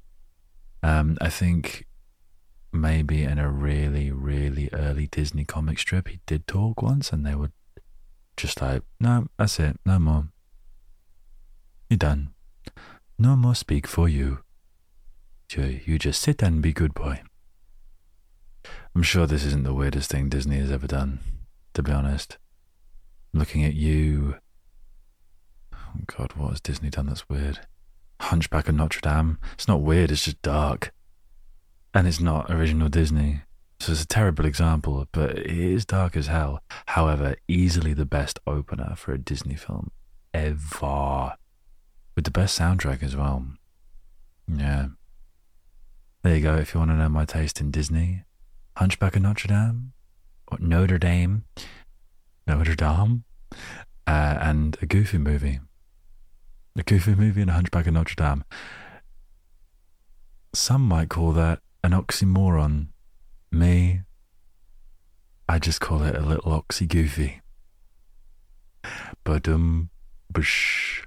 Um, 0.82 1.18
I 1.20 1.30
think 1.30 1.88
maybe 2.76 3.24
in 3.24 3.40
a 3.40 3.50
really, 3.50 4.12
really 4.12 4.70
early 4.74 5.08
Disney 5.08 5.46
comic 5.46 5.80
strip, 5.80 6.08
he 6.08 6.20
did 6.26 6.48
talk 6.48 6.82
once, 6.82 7.12
and 7.12 7.26
they 7.26 7.36
would 7.36 7.52
just 8.38 8.62
like, 8.62 8.84
no, 9.00 9.28
that's 9.38 9.60
it, 9.60 9.80
no 9.86 9.98
more. 10.00 10.28
You're 11.90 11.98
done. 11.98 12.30
No 13.18 13.36
more 13.36 13.56
speak 13.56 13.88
for 13.88 14.10
you. 14.10 14.40
You 15.56 15.98
just 15.98 16.22
sit 16.22 16.42
and 16.42 16.62
be 16.62 16.74
good 16.74 16.94
boy. 16.94 17.22
I'm 18.94 19.04
sure 19.04 19.26
this 19.26 19.46
isn't 19.46 19.64
the 19.64 19.74
weirdest 19.74 20.12
thing 20.12 20.28
Disney 20.28 20.58
has 20.58 20.72
ever 20.72 20.88
done, 20.88 21.20
to 21.74 21.84
be 21.84 21.92
honest. 21.92 22.38
Looking 23.34 23.64
at 23.64 23.74
you. 23.74 24.36
Oh 25.74 26.02
God, 26.08 26.34
what 26.34 26.50
has 26.50 26.62
Disney 26.62 26.90
done 26.90 27.06
that's 27.06 27.30
weird? 27.30 27.62
Hunchback 28.20 28.68
of 28.68 28.76
Notre 28.76 29.02
Dame. 29.02 29.38
It's 29.54 29.68
not 29.68 29.82
weird, 29.82 30.12
it's 30.12 30.26
just 30.26 30.42
dark 30.42 30.92
and 31.96 32.08
it's 32.08 32.20
not 32.20 32.52
original 32.52 32.90
Disney. 32.90 33.42
So 33.80 33.94
it's 33.94 34.04
a 34.04 34.08
terrible 34.08 34.46
example, 34.46 35.08
but 35.14 35.38
it 35.38 35.48
is 35.48 35.86
dark 35.86 36.18
as 36.18 36.28
hell. 36.28 36.62
However, 36.88 37.36
easily 37.48 37.94
the 37.94 38.06
best 38.06 38.38
opener 38.46 38.96
for 38.98 39.14
a 39.14 39.18
Disney 39.18 39.56
film 39.56 39.92
ever. 40.34 41.36
With 42.16 42.26
the 42.26 42.32
best 42.32 42.60
soundtrack 42.60 43.02
as 43.02 43.16
well. 43.16 43.46
Yeah. 44.48 44.88
There 46.22 46.36
you 46.36 46.42
go. 46.42 46.56
If 46.56 46.74
you 46.74 46.80
want 46.80 46.92
to 46.92 46.98
know 46.98 47.10
my 47.10 47.24
taste 47.24 47.62
in 47.62 47.72
Disney, 47.72 48.24
Hunchback 48.78 49.16
of 49.16 49.22
Notre 49.22 49.48
Dame, 49.48 49.94
or 50.48 50.58
Notre 50.60 50.98
Dame, 50.98 51.46
Notre 52.46 52.76
Dame, 52.76 53.24
uh, 54.06 54.38
and 54.42 54.78
a 54.82 54.86
Goofy 54.86 55.18
movie. 55.18 55.60
A 56.78 56.84
Goofy 56.84 57.16
movie 57.16 57.42
and 57.42 57.50
a 57.50 57.54
Hunchback 57.54 57.88
of 57.88 57.94
Notre 57.94 58.16
Dame. 58.16 58.44
Some 60.54 60.82
might 60.88 61.10
call 61.10 61.32
that 61.34 61.60
an 61.86 61.92
oxymoron. 61.92 62.88
Me, 63.52 64.02
I 65.48 65.60
just 65.60 65.80
call 65.80 66.04
it 66.04 66.16
a 66.16 66.22
little 66.22 66.52
oxy 66.52 66.88
goofy. 66.88 67.42
But 69.24 69.48
um, 69.48 69.90
bush. 70.32 71.04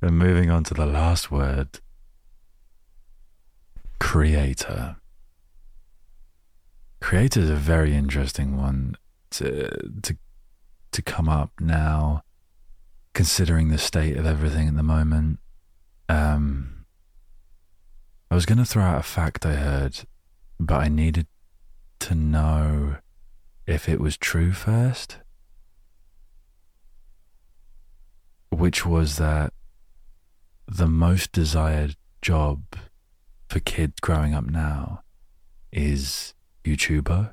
And 0.00 0.18
moving 0.18 0.50
on 0.50 0.64
to 0.64 0.74
the 0.74 0.86
last 0.86 1.30
word 1.30 1.80
creator. 3.98 4.96
Creator 7.00 7.40
is 7.40 7.50
a 7.50 7.56
very 7.56 7.94
interesting 7.94 8.56
one 8.56 8.96
to, 9.30 9.68
to, 10.02 10.16
to 10.92 11.02
come 11.02 11.28
up 11.28 11.50
now, 11.60 12.22
considering 13.12 13.68
the 13.68 13.78
state 13.78 14.16
of 14.16 14.24
everything 14.24 14.68
at 14.68 14.76
the 14.76 14.82
moment. 14.82 15.38
Um, 16.08 16.79
I 18.30 18.36
was 18.36 18.46
going 18.46 18.58
to 18.58 18.64
throw 18.64 18.84
out 18.84 19.00
a 19.00 19.02
fact 19.02 19.44
I 19.44 19.54
heard, 19.54 20.04
but 20.60 20.76
I 20.76 20.88
needed 20.88 21.26
to 21.98 22.14
know 22.14 22.98
if 23.66 23.88
it 23.88 23.98
was 23.98 24.16
true 24.16 24.52
first. 24.52 25.18
Which 28.50 28.86
was 28.86 29.16
that 29.16 29.52
the 30.68 30.86
most 30.86 31.32
desired 31.32 31.96
job 32.22 32.62
for 33.48 33.58
kids 33.58 33.94
growing 34.00 34.32
up 34.32 34.44
now 34.44 35.02
is 35.72 36.34
YouTuber 36.64 37.32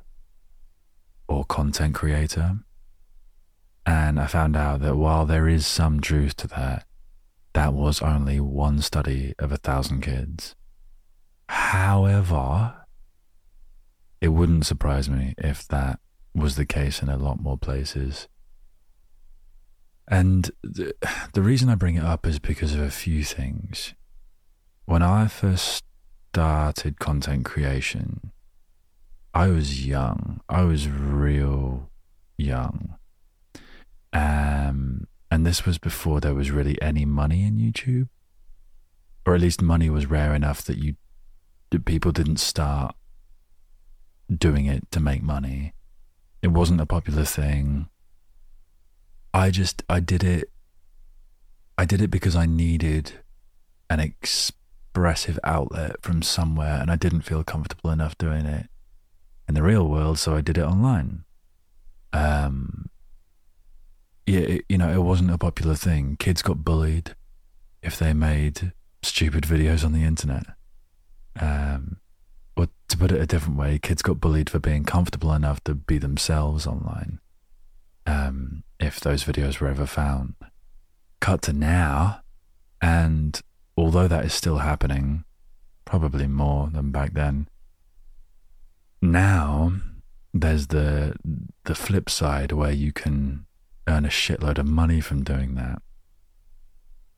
or 1.28 1.46
content 1.46 1.94
creator. 1.94 2.58
And 3.86 4.20
I 4.20 4.26
found 4.26 4.58
out 4.58 4.80
that 4.82 4.96
while 4.96 5.28
there 5.28 5.48
is 5.48 5.68
some 5.68 6.02
truth 6.02 6.36
to 6.38 6.48
that, 6.48 6.88
that 7.54 7.74
was 7.74 8.02
only 8.02 8.40
one 8.40 8.82
study 8.82 9.36
of 9.38 9.52
a 9.52 9.58
thousand 9.58 10.02
kids. 10.02 10.56
However, 11.50 12.74
it 14.22 14.30
wouldn't 14.30 14.66
surprise 14.66 15.10
me 15.10 15.34
if 15.38 15.68
that 15.68 16.00
was 16.34 16.56
the 16.56 16.66
case 16.66 17.02
in 17.02 17.10
a 17.10 17.18
lot 17.18 17.40
more 17.40 17.58
places. 17.58 18.28
And 20.08 20.50
the, 20.64 20.94
the 21.34 21.42
reason 21.42 21.70
I 21.70 21.76
bring 21.76 21.96
it 21.96 22.04
up 22.04 22.26
is 22.26 22.40
because 22.40 22.74
of 22.74 22.80
a 22.80 22.90
few 22.90 23.24
things. 23.24 23.94
When 24.86 25.02
I 25.02 25.28
first 25.28 25.84
started 26.32 27.00
content 27.00 27.46
creation, 27.46 28.32
I 29.34 29.48
was 29.48 29.86
young. 29.86 30.40
I 30.48 30.64
was 30.64 30.88
real 30.88 31.90
young. 32.38 32.96
Um, 34.14 35.08
and 35.30 35.46
this 35.46 35.66
was 35.66 35.78
before 35.78 36.22
there 36.22 36.34
was 36.34 36.52
really 36.52 36.82
any 36.82 37.06
money 37.06 37.44
in 37.44 37.58
YouTube. 37.58 38.08
Or 39.26 39.36
at 39.36 39.42
least 39.42 39.62
money 39.62 39.90
was 39.90 40.06
rare 40.06 40.34
enough 40.34 40.62
that 40.64 40.78
you 40.78 40.96
people 41.86 42.12
didn't 42.12 42.38
start 42.38 42.96
doing 44.36 44.66
it 44.66 44.90
to 44.92 45.00
make 45.00 45.22
money. 45.22 45.74
It 46.42 46.50
wasn't 46.50 46.82
a 46.82 46.86
popular 46.86 47.26
thing. 47.26 47.90
I 49.34 49.52
just 49.52 49.84
I 49.90 50.00
did 50.00 50.24
it 50.24 50.50
I 51.78 51.86
did 51.86 52.02
it 52.02 52.10
because 52.10 52.36
I 52.36 52.46
needed 52.46 53.14
an 53.90 54.00
expressive 54.00 55.40
outlet 55.44 56.02
from 56.02 56.22
somewhere 56.22 56.80
and 56.82 56.90
I 56.90 56.96
didn't 56.96 57.22
feel 57.22 57.44
comfortable 57.44 57.92
enough 57.92 58.18
doing 58.18 58.46
it 58.46 58.68
in 59.48 59.54
the 59.54 59.64
real 59.64 59.88
world, 59.88 60.18
so 60.20 60.36
I 60.36 60.42
did 60.42 60.58
it 60.58 60.64
online. 60.64 61.24
Um 62.14 62.90
yeah, 64.26 64.40
it, 64.40 64.66
you 64.68 64.78
know, 64.78 64.92
it 64.92 65.04
wasn't 65.04 65.32
a 65.32 65.38
popular 65.38 65.76
thing. 65.76 66.18
Kids 66.18 66.42
got 66.42 66.66
bullied 66.66 67.16
if 67.82 67.98
they 67.98 68.14
made 68.14 68.74
stupid 69.02 69.44
videos 69.46 69.86
on 69.86 69.94
the 69.94 70.04
internet. 70.04 70.57
Um, 71.40 71.98
or 72.56 72.68
to 72.88 72.98
put 72.98 73.12
it 73.12 73.22
a 73.22 73.28
different 73.28 73.58
way, 73.58 73.80
kids 73.80 74.02
got 74.02 74.20
bullied 74.20 74.50
for 74.50 74.60
being 74.60 74.84
comfortable 74.84 75.34
enough 75.34 75.64
to 75.66 75.76
be 75.76 75.98
themselves 75.98 76.66
online. 76.66 77.20
Um, 78.06 78.64
if 78.80 79.00
those 79.00 79.24
videos 79.24 79.60
were 79.60 79.68
ever 79.68 79.86
found. 79.86 80.36
Cut 81.20 81.42
to 81.44 81.54
now, 81.54 82.22
and 82.82 83.40
although 83.76 84.08
that 84.08 84.26
is 84.26 84.34
still 84.34 84.60
happening, 84.60 85.24
probably 85.86 86.28
more 86.28 86.70
than 86.72 86.92
back 86.92 87.14
then, 87.14 87.48
now 89.02 89.74
there's 90.34 90.68
the 90.68 91.16
the 91.64 91.76
flip 91.76 92.10
side 92.10 92.52
where 92.52 92.72
you 92.72 92.92
can 92.92 93.46
earn 93.88 94.06
a 94.06 94.10
shitload 94.10 94.58
of 94.58 94.68
money 94.68 95.02
from 95.02 95.24
doing 95.24 95.56
that, 95.56 95.82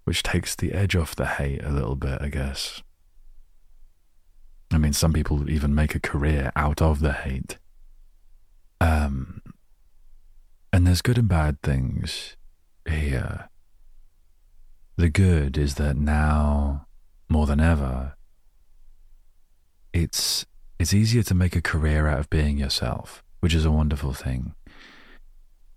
which 0.05 0.24
takes 0.24 0.55
the 0.55 0.74
edge 0.74 0.95
off 0.95 1.15
the 1.15 1.26
hate 1.26 1.63
a 1.63 1.72
little 1.72 1.95
bit, 1.95 2.22
I 2.22 2.30
guess. 2.30 2.82
I 4.72 4.78
mean, 4.78 4.93
some 4.93 5.13
people 5.13 5.49
even 5.49 5.74
make 5.74 5.95
a 5.95 5.99
career 5.99 6.51
out 6.55 6.82
of 6.82 6.99
the 6.99 7.13
hate. 7.13 7.57
Um, 8.80 9.41
and 10.72 10.86
there's 10.86 11.01
good 11.01 11.17
and 11.17 11.28
bad 11.28 11.61
things 11.61 12.38
here. 12.88 13.49
The 14.97 15.09
good 15.09 15.57
is 15.57 15.76
that 15.76 15.95
now, 15.97 16.86
more 17.28 17.45
than 17.45 17.59
ever, 17.59 18.15
it's 19.93 20.45
it's 20.78 20.93
easier 20.93 21.24
to 21.24 21.36
make 21.36 21.55
a 21.55 21.61
career 21.61 22.07
out 22.07 22.20
of 22.20 22.30
being 22.30 22.57
yourself, 22.57 23.24
which 23.39 23.53
is 23.53 23.65
a 23.65 23.72
wonderful 23.72 24.13
thing. 24.13 24.53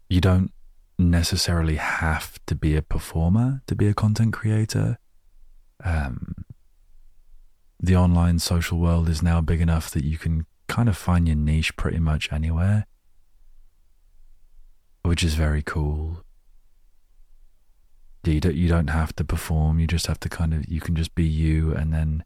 You 0.09 0.21
don't 0.21 0.53
necessarily 0.99 1.77
have 1.77 2.39
to 2.47 2.55
be 2.55 2.77
a 2.77 2.83
performer 2.83 3.63
to 3.67 3.75
be 3.75 3.89
a 3.89 3.95
content 3.95 4.33
creator. 4.33 4.99
Um, 5.83 6.45
the 7.83 7.97
online 7.97 8.39
social 8.39 8.79
world 8.79 9.09
is 9.09 9.23
now 9.23 9.41
big 9.41 9.61
enough 9.61 9.91
that 9.91 10.05
you 10.05 10.17
can 10.17 10.47
kind 10.69 10.89
of 10.89 10.97
find 10.97 11.27
your 11.27 11.37
niche 11.37 11.75
pretty 11.77 11.99
much 11.99 12.33
anywhere, 12.33 12.87
which 15.03 15.25
is 15.25 15.35
very 15.35 15.63
cool. 15.63 16.23
You 18.25 18.39
don't, 18.39 18.55
you 18.55 18.69
don't 18.69 18.87
have 18.87 19.17
to 19.17 19.25
perform, 19.25 19.81
you 19.81 19.89
just 19.89 20.07
have 20.07 20.21
to 20.21 20.29
kind 20.29 20.55
of, 20.55 20.69
you 20.69 20.81
can 20.81 20.95
just 20.95 21.13
be 21.17 21.25
you. 21.25 21.75
And 21.75 21.93
then 21.93 22.23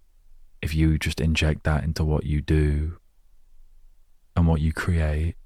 if 0.61 0.75
you 0.75 0.99
just 0.99 1.23
inject 1.23 1.65
that 1.65 1.85
into 1.85 2.05
what 2.05 2.25
you 2.25 2.43
do 2.43 2.99
and 4.37 4.47
what 4.47 4.61
you 4.61 4.75
create, 4.75 5.37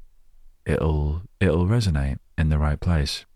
it'll, 0.67 1.23
it'll 1.39 1.67
resonate 1.67 2.19
in 2.37 2.49
the 2.49 2.59
right 2.59 2.81
place. 2.81 3.27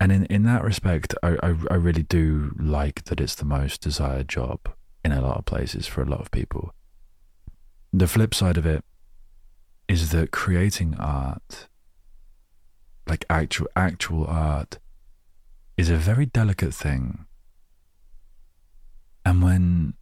And 0.00 0.10
in, 0.10 0.24
in 0.26 0.44
that 0.44 0.64
respect, 0.64 1.14
I, 1.22 1.36
I, 1.42 1.54
I 1.70 1.74
really 1.74 2.02
do 2.02 2.54
like 2.58 3.04
that 3.04 3.20
it's 3.20 3.34
the 3.34 3.44
most 3.44 3.82
desired 3.82 4.30
job 4.30 4.60
in 5.04 5.12
a 5.12 5.20
lot 5.20 5.38
of 5.38 5.44
places 5.44 5.86
for 5.86 6.02
a 6.02 6.06
lot 6.06 6.20
of 6.20 6.30
people. 6.30 6.72
The 7.92 8.06
flip 8.06 8.34
side 8.34 8.56
of 8.56 8.66
it 8.66 8.84
is 9.88 10.10
that 10.10 10.30
creating 10.30 10.96
art, 10.98 11.68
like 13.06 13.24
actual 13.28 13.68
actual 13.76 14.26
art, 14.26 14.78
is 15.76 15.90
a 15.90 15.96
very 15.96 16.26
delicate 16.26 16.74
thing. 16.74 17.26
And 19.24 19.42
when 19.42 19.94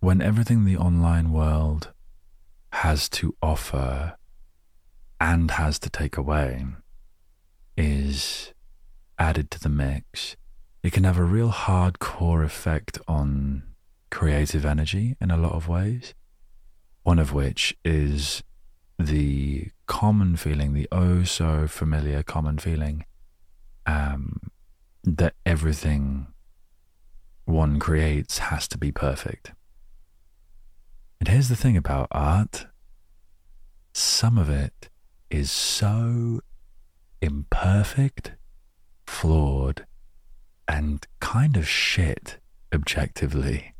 when 0.00 0.22
everything 0.22 0.64
the 0.64 0.76
online 0.76 1.30
world 1.32 1.92
has 2.72 3.08
to 3.10 3.36
offer 3.42 4.16
and 5.20 5.50
has 5.50 5.78
to 5.80 5.90
take 5.90 6.16
away 6.16 6.64
is 7.76 8.54
added 9.18 9.50
to 9.50 9.60
the 9.60 9.68
mix, 9.68 10.36
it 10.82 10.92
can 10.92 11.04
have 11.04 11.18
a 11.18 11.24
real 11.24 11.50
hardcore 11.50 12.44
effect 12.44 12.98
on 13.06 13.62
creative 14.10 14.64
energy 14.64 15.16
in 15.20 15.30
a 15.30 15.36
lot 15.36 15.52
of 15.52 15.68
ways. 15.68 16.14
One 17.02 17.18
of 17.18 17.32
which 17.32 17.76
is 17.84 18.42
the 18.98 19.68
common 19.86 20.36
feeling, 20.36 20.74
the 20.74 20.88
oh 20.92 21.24
so 21.24 21.66
familiar 21.66 22.22
common 22.22 22.58
feeling 22.58 23.04
um, 23.86 24.50
that 25.04 25.34
everything 25.46 26.26
one 27.44 27.78
creates 27.78 28.38
has 28.38 28.68
to 28.68 28.78
be 28.78 28.92
perfect. 28.92 29.52
And 31.18 31.28
here's 31.28 31.48
the 31.48 31.56
thing 31.56 31.76
about 31.76 32.08
art 32.10 32.66
some 33.92 34.38
of 34.38 34.48
it 34.48 34.88
is 35.30 35.50
so 35.50 36.40
imperfect, 37.20 38.32
flawed, 39.06 39.84
and 40.68 41.06
kind 41.18 41.56
of 41.56 41.68
shit 41.68 42.38
objectively 42.72 43.74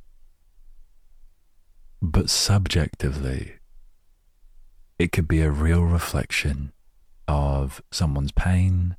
but 2.03 2.31
subjectively, 2.31 3.55
it 4.99 5.13
could 5.13 5.29
be 5.29 5.43
a 5.43 5.51
real 5.51 5.85
reflection 5.85 6.73
of 7.29 7.83
someone's 7.91 8.33
pain 8.33 8.97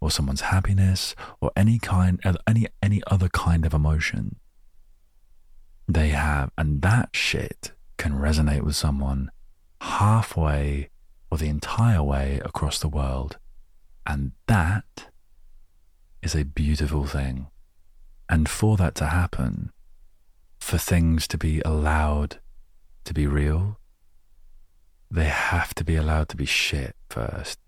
or 0.00 0.10
someone's 0.10 0.42
happiness 0.42 1.14
or 1.40 1.50
any 1.56 1.78
kind 1.78 2.20
uh, 2.24 2.34
any 2.46 2.66
any 2.82 3.02
other 3.06 3.28
kind 3.28 3.66
of 3.66 3.74
emotion 3.74 4.36
they 5.88 6.08
have. 6.08 6.50
And 6.56 6.82
that 6.82 7.10
shit 7.12 7.72
can 7.96 8.12
resonate 8.12 8.62
with 8.62 8.76
someone 8.76 9.30
halfway 9.80 10.90
or 11.30 11.38
the 11.38 11.48
entire 11.48 12.02
way 12.02 12.40
across 12.44 12.78
the 12.78 12.88
world. 12.88 13.38
And 14.06 14.32
that 14.46 15.08
is 16.22 16.34
a 16.34 16.44
beautiful 16.44 17.06
thing. 17.06 17.48
And 18.28 18.48
for 18.48 18.76
that 18.76 18.94
to 18.96 19.06
happen 19.06 19.72
for 20.58 20.78
things 20.78 21.28
to 21.28 21.36
be 21.36 21.60
allowed 21.64 22.38
to 23.04 23.14
be 23.14 23.26
real, 23.26 23.78
they 25.10 25.24
have 25.24 25.74
to 25.74 25.84
be 25.84 25.96
allowed 25.96 26.28
to 26.30 26.36
be 26.36 26.46
shit 26.46 26.96
first. 27.08 27.58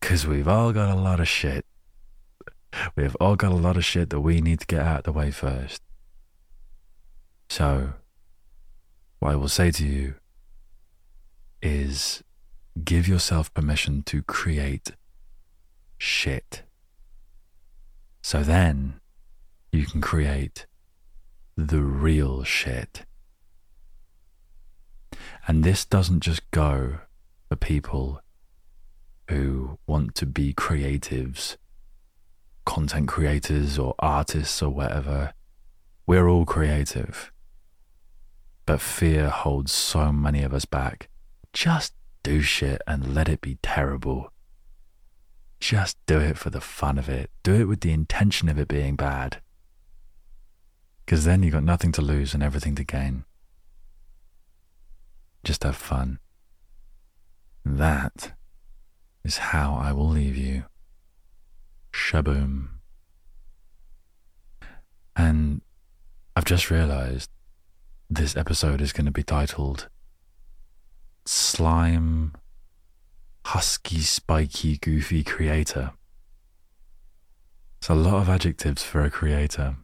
Because 0.00 0.26
we've 0.26 0.48
all 0.48 0.72
got 0.72 0.90
a 0.90 1.00
lot 1.00 1.20
of 1.20 1.28
shit. 1.28 1.66
We've 2.94 3.16
all 3.16 3.36
got 3.36 3.52
a 3.52 3.56
lot 3.56 3.76
of 3.76 3.84
shit 3.84 4.10
that 4.10 4.20
we 4.20 4.40
need 4.40 4.60
to 4.60 4.66
get 4.66 4.80
out 4.80 4.98
of 4.98 5.04
the 5.04 5.12
way 5.12 5.30
first. 5.30 5.82
So, 7.48 7.94
what 9.18 9.32
I 9.32 9.36
will 9.36 9.48
say 9.48 9.70
to 9.70 9.84
you 9.84 10.14
is 11.62 12.22
give 12.84 13.08
yourself 13.08 13.52
permission 13.54 14.02
to 14.04 14.22
create 14.22 14.92
shit. 15.98 16.62
So 18.22 18.42
then 18.42 19.00
you 19.72 19.86
can 19.86 20.00
create 20.00 20.66
the 21.56 21.80
real 21.80 22.42
shit. 22.44 23.06
And 25.46 25.62
this 25.62 25.84
doesn't 25.84 26.20
just 26.20 26.50
go 26.50 26.98
for 27.48 27.56
people 27.56 28.20
who 29.28 29.78
want 29.86 30.14
to 30.16 30.26
be 30.26 30.52
creatives, 30.52 31.56
content 32.64 33.08
creators, 33.08 33.78
or 33.78 33.94
artists, 33.98 34.60
or 34.62 34.70
whatever. 34.70 35.34
We're 36.06 36.28
all 36.28 36.44
creative. 36.44 37.32
But 38.64 38.80
fear 38.80 39.28
holds 39.28 39.70
so 39.70 40.12
many 40.12 40.42
of 40.42 40.52
us 40.52 40.64
back. 40.64 41.08
Just 41.52 41.94
do 42.24 42.42
shit 42.42 42.82
and 42.86 43.14
let 43.14 43.28
it 43.28 43.40
be 43.40 43.58
terrible. 43.62 44.32
Just 45.60 45.96
do 46.06 46.18
it 46.18 46.36
for 46.36 46.50
the 46.50 46.60
fun 46.60 46.98
of 46.98 47.08
it. 47.08 47.30
Do 47.44 47.54
it 47.54 47.64
with 47.64 47.80
the 47.80 47.92
intention 47.92 48.48
of 48.48 48.58
it 48.58 48.68
being 48.68 48.96
bad. 48.96 49.40
Because 51.04 51.24
then 51.24 51.44
you've 51.44 51.54
got 51.54 51.62
nothing 51.62 51.92
to 51.92 52.02
lose 52.02 52.34
and 52.34 52.42
everything 52.42 52.74
to 52.74 52.84
gain. 52.84 53.24
Just 55.46 55.62
have 55.62 55.76
fun. 55.76 56.18
That 57.64 58.32
is 59.22 59.38
how 59.38 59.78
I 59.80 59.92
will 59.92 60.08
leave 60.08 60.36
you. 60.36 60.64
Shaboom. 61.92 62.66
And 65.14 65.60
I've 66.34 66.46
just 66.46 66.68
realized 66.68 67.30
this 68.10 68.36
episode 68.36 68.80
is 68.80 68.92
going 68.92 69.04
to 69.06 69.12
be 69.12 69.22
titled 69.22 69.88
Slime 71.26 72.32
Husky 73.44 74.00
Spiky 74.00 74.78
Goofy 74.78 75.22
Creator. 75.22 75.92
It's 77.78 77.88
a 77.88 77.94
lot 77.94 78.14
of 78.14 78.28
adjectives 78.28 78.82
for 78.82 79.04
a 79.04 79.10
creator. 79.10 79.76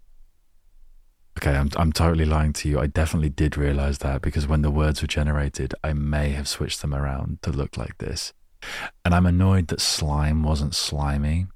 Okay, 1.38 1.56
I'm 1.56 1.70
I'm 1.76 1.92
totally 1.92 2.24
lying 2.24 2.52
to 2.54 2.68
you. 2.68 2.78
I 2.78 2.86
definitely 2.86 3.30
did 3.30 3.56
realize 3.56 3.98
that 3.98 4.22
because 4.22 4.46
when 4.46 4.62
the 4.62 4.70
words 4.70 5.00
were 5.00 5.08
generated, 5.08 5.74
I 5.82 5.92
may 5.92 6.30
have 6.30 6.46
switched 6.46 6.82
them 6.82 6.94
around 6.94 7.42
to 7.42 7.50
look 7.50 7.76
like 7.76 7.98
this. 7.98 8.32
And 9.04 9.14
I'm 9.14 9.26
annoyed 9.26 9.68
that 9.68 9.80
slime 9.80 10.42
wasn't 10.42 10.74
slimy. 10.74 11.46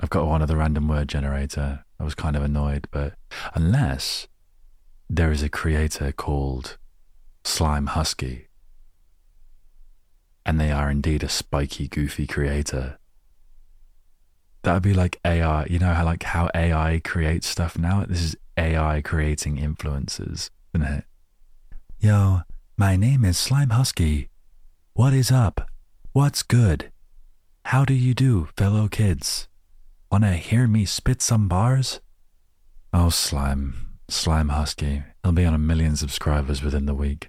I've 0.00 0.10
got 0.10 0.26
one 0.26 0.42
of 0.42 0.48
the 0.48 0.56
random 0.56 0.88
word 0.88 1.08
generator. 1.08 1.84
I 2.00 2.04
was 2.04 2.14
kind 2.14 2.36
of 2.36 2.42
annoyed, 2.42 2.88
but 2.90 3.14
unless 3.54 4.26
there 5.08 5.30
is 5.30 5.42
a 5.42 5.48
creator 5.48 6.12
called 6.12 6.78
Slime 7.44 7.86
Husky, 7.88 8.48
and 10.46 10.58
they 10.58 10.70
are 10.72 10.90
indeed 10.90 11.22
a 11.22 11.28
spiky, 11.28 11.88
goofy 11.88 12.26
creator. 12.26 12.98
That 14.64 14.72
would 14.72 14.82
be 14.82 14.94
like 14.94 15.20
AI. 15.26 15.66
You 15.66 15.78
know 15.78 15.92
how 15.92 16.06
like 16.06 16.22
how 16.22 16.48
AI 16.54 17.02
creates 17.04 17.46
stuff 17.46 17.76
now? 17.76 18.06
This 18.08 18.22
is 18.22 18.36
AI 18.56 19.02
creating 19.02 19.58
influences, 19.58 20.50
isn't 20.74 20.86
it? 20.86 21.04
Yo, 22.00 22.40
my 22.78 22.96
name 22.96 23.26
is 23.26 23.36
Slime 23.36 23.70
Husky. 23.70 24.30
What 24.94 25.12
is 25.12 25.30
up? 25.30 25.68
What's 26.12 26.42
good? 26.42 26.90
How 27.66 27.84
do 27.84 27.92
you 27.92 28.14
do, 28.14 28.48
fellow 28.56 28.88
kids? 28.88 29.48
Wanna 30.10 30.36
hear 30.36 30.66
me 30.66 30.86
spit 30.86 31.20
some 31.20 31.46
bars? 31.46 32.00
Oh, 32.90 33.10
Slime. 33.10 33.98
Slime 34.08 34.48
Husky. 34.48 35.02
He'll 35.22 35.32
be 35.32 35.44
on 35.44 35.52
a 35.52 35.58
million 35.58 35.94
subscribers 35.94 36.62
within 36.62 36.86
the 36.86 36.94
week. 36.94 37.28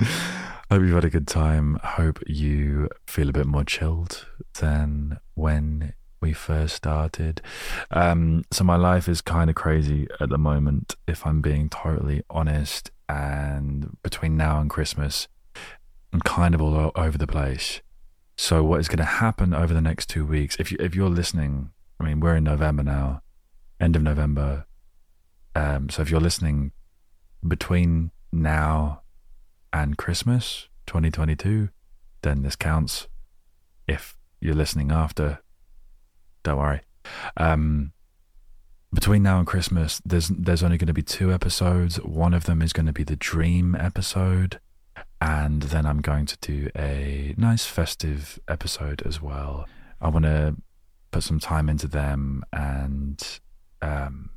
Hope 0.70 0.82
you've 0.82 0.92
had 0.92 1.04
a 1.06 1.10
good 1.10 1.26
time. 1.26 1.80
Hope 1.82 2.18
you 2.26 2.90
feel 3.06 3.30
a 3.30 3.32
bit 3.32 3.46
more 3.46 3.64
chilled 3.64 4.26
than 4.60 5.18
when 5.34 5.94
we 6.20 6.34
first 6.34 6.76
started. 6.76 7.40
Um, 7.90 8.44
so 8.50 8.64
my 8.64 8.76
life 8.76 9.08
is 9.08 9.22
kind 9.22 9.48
of 9.48 9.56
crazy 9.56 10.08
at 10.20 10.28
the 10.28 10.36
moment, 10.36 10.94
if 11.06 11.26
I'm 11.26 11.40
being 11.40 11.70
totally 11.70 12.22
honest. 12.28 12.90
And 13.08 13.96
between 14.02 14.36
now 14.36 14.60
and 14.60 14.68
Christmas, 14.68 15.26
I'm 16.12 16.20
kind 16.20 16.54
of 16.54 16.60
all 16.60 16.92
over 16.94 17.16
the 17.16 17.26
place. 17.26 17.80
So 18.36 18.62
what 18.62 18.80
is 18.80 18.88
going 18.88 18.98
to 18.98 19.04
happen 19.04 19.54
over 19.54 19.72
the 19.72 19.80
next 19.80 20.10
two 20.10 20.26
weeks? 20.26 20.56
If 20.60 20.70
you 20.70 20.76
if 20.78 20.94
you're 20.94 21.08
listening, 21.08 21.70
I 21.98 22.04
mean, 22.04 22.20
we're 22.20 22.36
in 22.36 22.44
November 22.44 22.82
now, 22.82 23.22
end 23.80 23.96
of 23.96 24.02
November. 24.02 24.66
Um, 25.54 25.88
so 25.88 26.02
if 26.02 26.10
you're 26.10 26.20
listening 26.20 26.72
between 27.46 28.10
now 28.30 29.00
and 29.72 29.96
Christmas 29.96 30.68
2022, 30.86 31.68
then 32.22 32.42
this 32.42 32.56
counts. 32.56 33.06
If 33.86 34.16
you're 34.40 34.54
listening 34.54 34.90
after, 34.90 35.40
don't 36.42 36.58
worry. 36.58 36.80
Um, 37.36 37.92
between 38.92 39.22
now 39.22 39.38
and 39.38 39.46
Christmas, 39.46 40.00
there's 40.04 40.28
there's 40.28 40.62
only 40.62 40.78
going 40.78 40.86
to 40.88 40.94
be 40.94 41.02
two 41.02 41.32
episodes. 41.32 41.96
One 41.96 42.34
of 42.34 42.44
them 42.44 42.62
is 42.62 42.72
going 42.72 42.86
to 42.86 42.92
be 42.92 43.04
the 43.04 43.16
dream 43.16 43.74
episode, 43.74 44.60
and 45.20 45.62
then 45.62 45.86
I'm 45.86 46.00
going 46.00 46.26
to 46.26 46.38
do 46.40 46.70
a 46.76 47.34
nice 47.36 47.66
festive 47.66 48.38
episode 48.48 49.02
as 49.06 49.20
well. 49.20 49.66
I 50.00 50.08
want 50.08 50.24
to 50.24 50.56
put 51.10 51.22
some 51.22 51.40
time 51.40 51.68
into 51.68 51.86
them 51.86 52.44
and 52.52 53.40
um, 53.82 54.30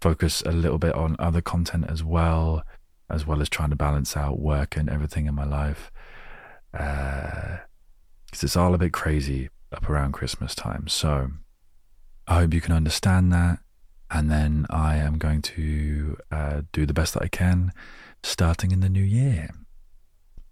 focus 0.00 0.42
a 0.42 0.52
little 0.52 0.78
bit 0.78 0.94
on 0.94 1.16
other 1.18 1.40
content 1.40 1.86
as 1.88 2.02
well 2.02 2.62
as 3.10 3.26
well 3.26 3.40
as 3.40 3.48
trying 3.48 3.70
to 3.70 3.76
balance 3.76 4.16
out 4.16 4.38
work 4.38 4.76
and 4.76 4.88
everything 4.88 5.26
in 5.26 5.34
my 5.34 5.44
life. 5.44 5.90
Because 6.72 7.58
uh, 8.32 8.42
it's 8.42 8.56
all 8.56 8.74
a 8.74 8.78
bit 8.78 8.92
crazy 8.92 9.50
up 9.72 9.88
around 9.88 10.12
Christmas 10.12 10.54
time. 10.54 10.88
So 10.88 11.30
I 12.26 12.40
hope 12.40 12.54
you 12.54 12.60
can 12.60 12.74
understand 12.74 13.32
that. 13.32 13.58
And 14.10 14.30
then 14.30 14.66
I 14.70 14.96
am 14.96 15.18
going 15.18 15.40
to 15.42 16.16
uh, 16.32 16.62
do 16.72 16.84
the 16.84 16.92
best 16.92 17.14
that 17.14 17.22
I 17.22 17.28
can 17.28 17.72
starting 18.22 18.72
in 18.72 18.80
the 18.80 18.88
new 18.88 19.04
year. 19.04 19.50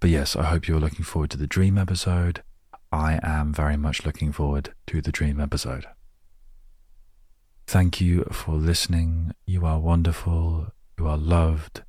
But 0.01 0.11
yes, 0.11 0.37
I 0.37 0.45
hope 0.45 0.69
you're 0.69 0.81
looking 0.81 1.05
forward 1.05 1.31
to 1.31 1.37
the 1.37 1.47
dream 1.47 1.77
episode. 1.77 2.43
I 2.93 3.19
am 3.23 3.53
very 3.53 3.77
much 3.77 4.07
looking 4.07 4.33
forward 4.33 4.73
to 4.87 5.03
the 5.03 5.13
dream 5.13 5.41
episode. 5.41 5.87
Thank 7.67 8.01
you 8.01 8.25
for 8.31 8.55
listening. 8.55 9.33
You 9.45 9.67
are 9.67 9.79
wonderful. 9.79 10.69
You 10.99 11.07
are 11.09 11.19
loved. 11.19 11.83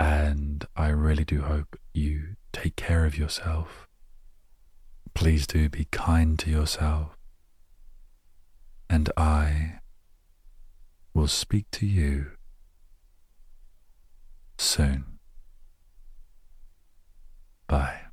And 0.00 0.64
I 0.76 0.88
really 0.88 1.24
do 1.24 1.42
hope 1.42 1.76
you 1.92 2.36
take 2.52 2.76
care 2.76 3.04
of 3.04 3.18
yourself. 3.18 3.88
Please 5.14 5.46
do 5.46 5.68
be 5.68 5.86
kind 5.90 6.38
to 6.38 6.50
yourself. 6.50 7.16
And 8.88 9.10
I 9.16 9.80
will 11.12 11.28
speak 11.28 11.70
to 11.72 11.86
you 11.86 12.32
soon. 14.56 15.18
Bye. 17.66 18.07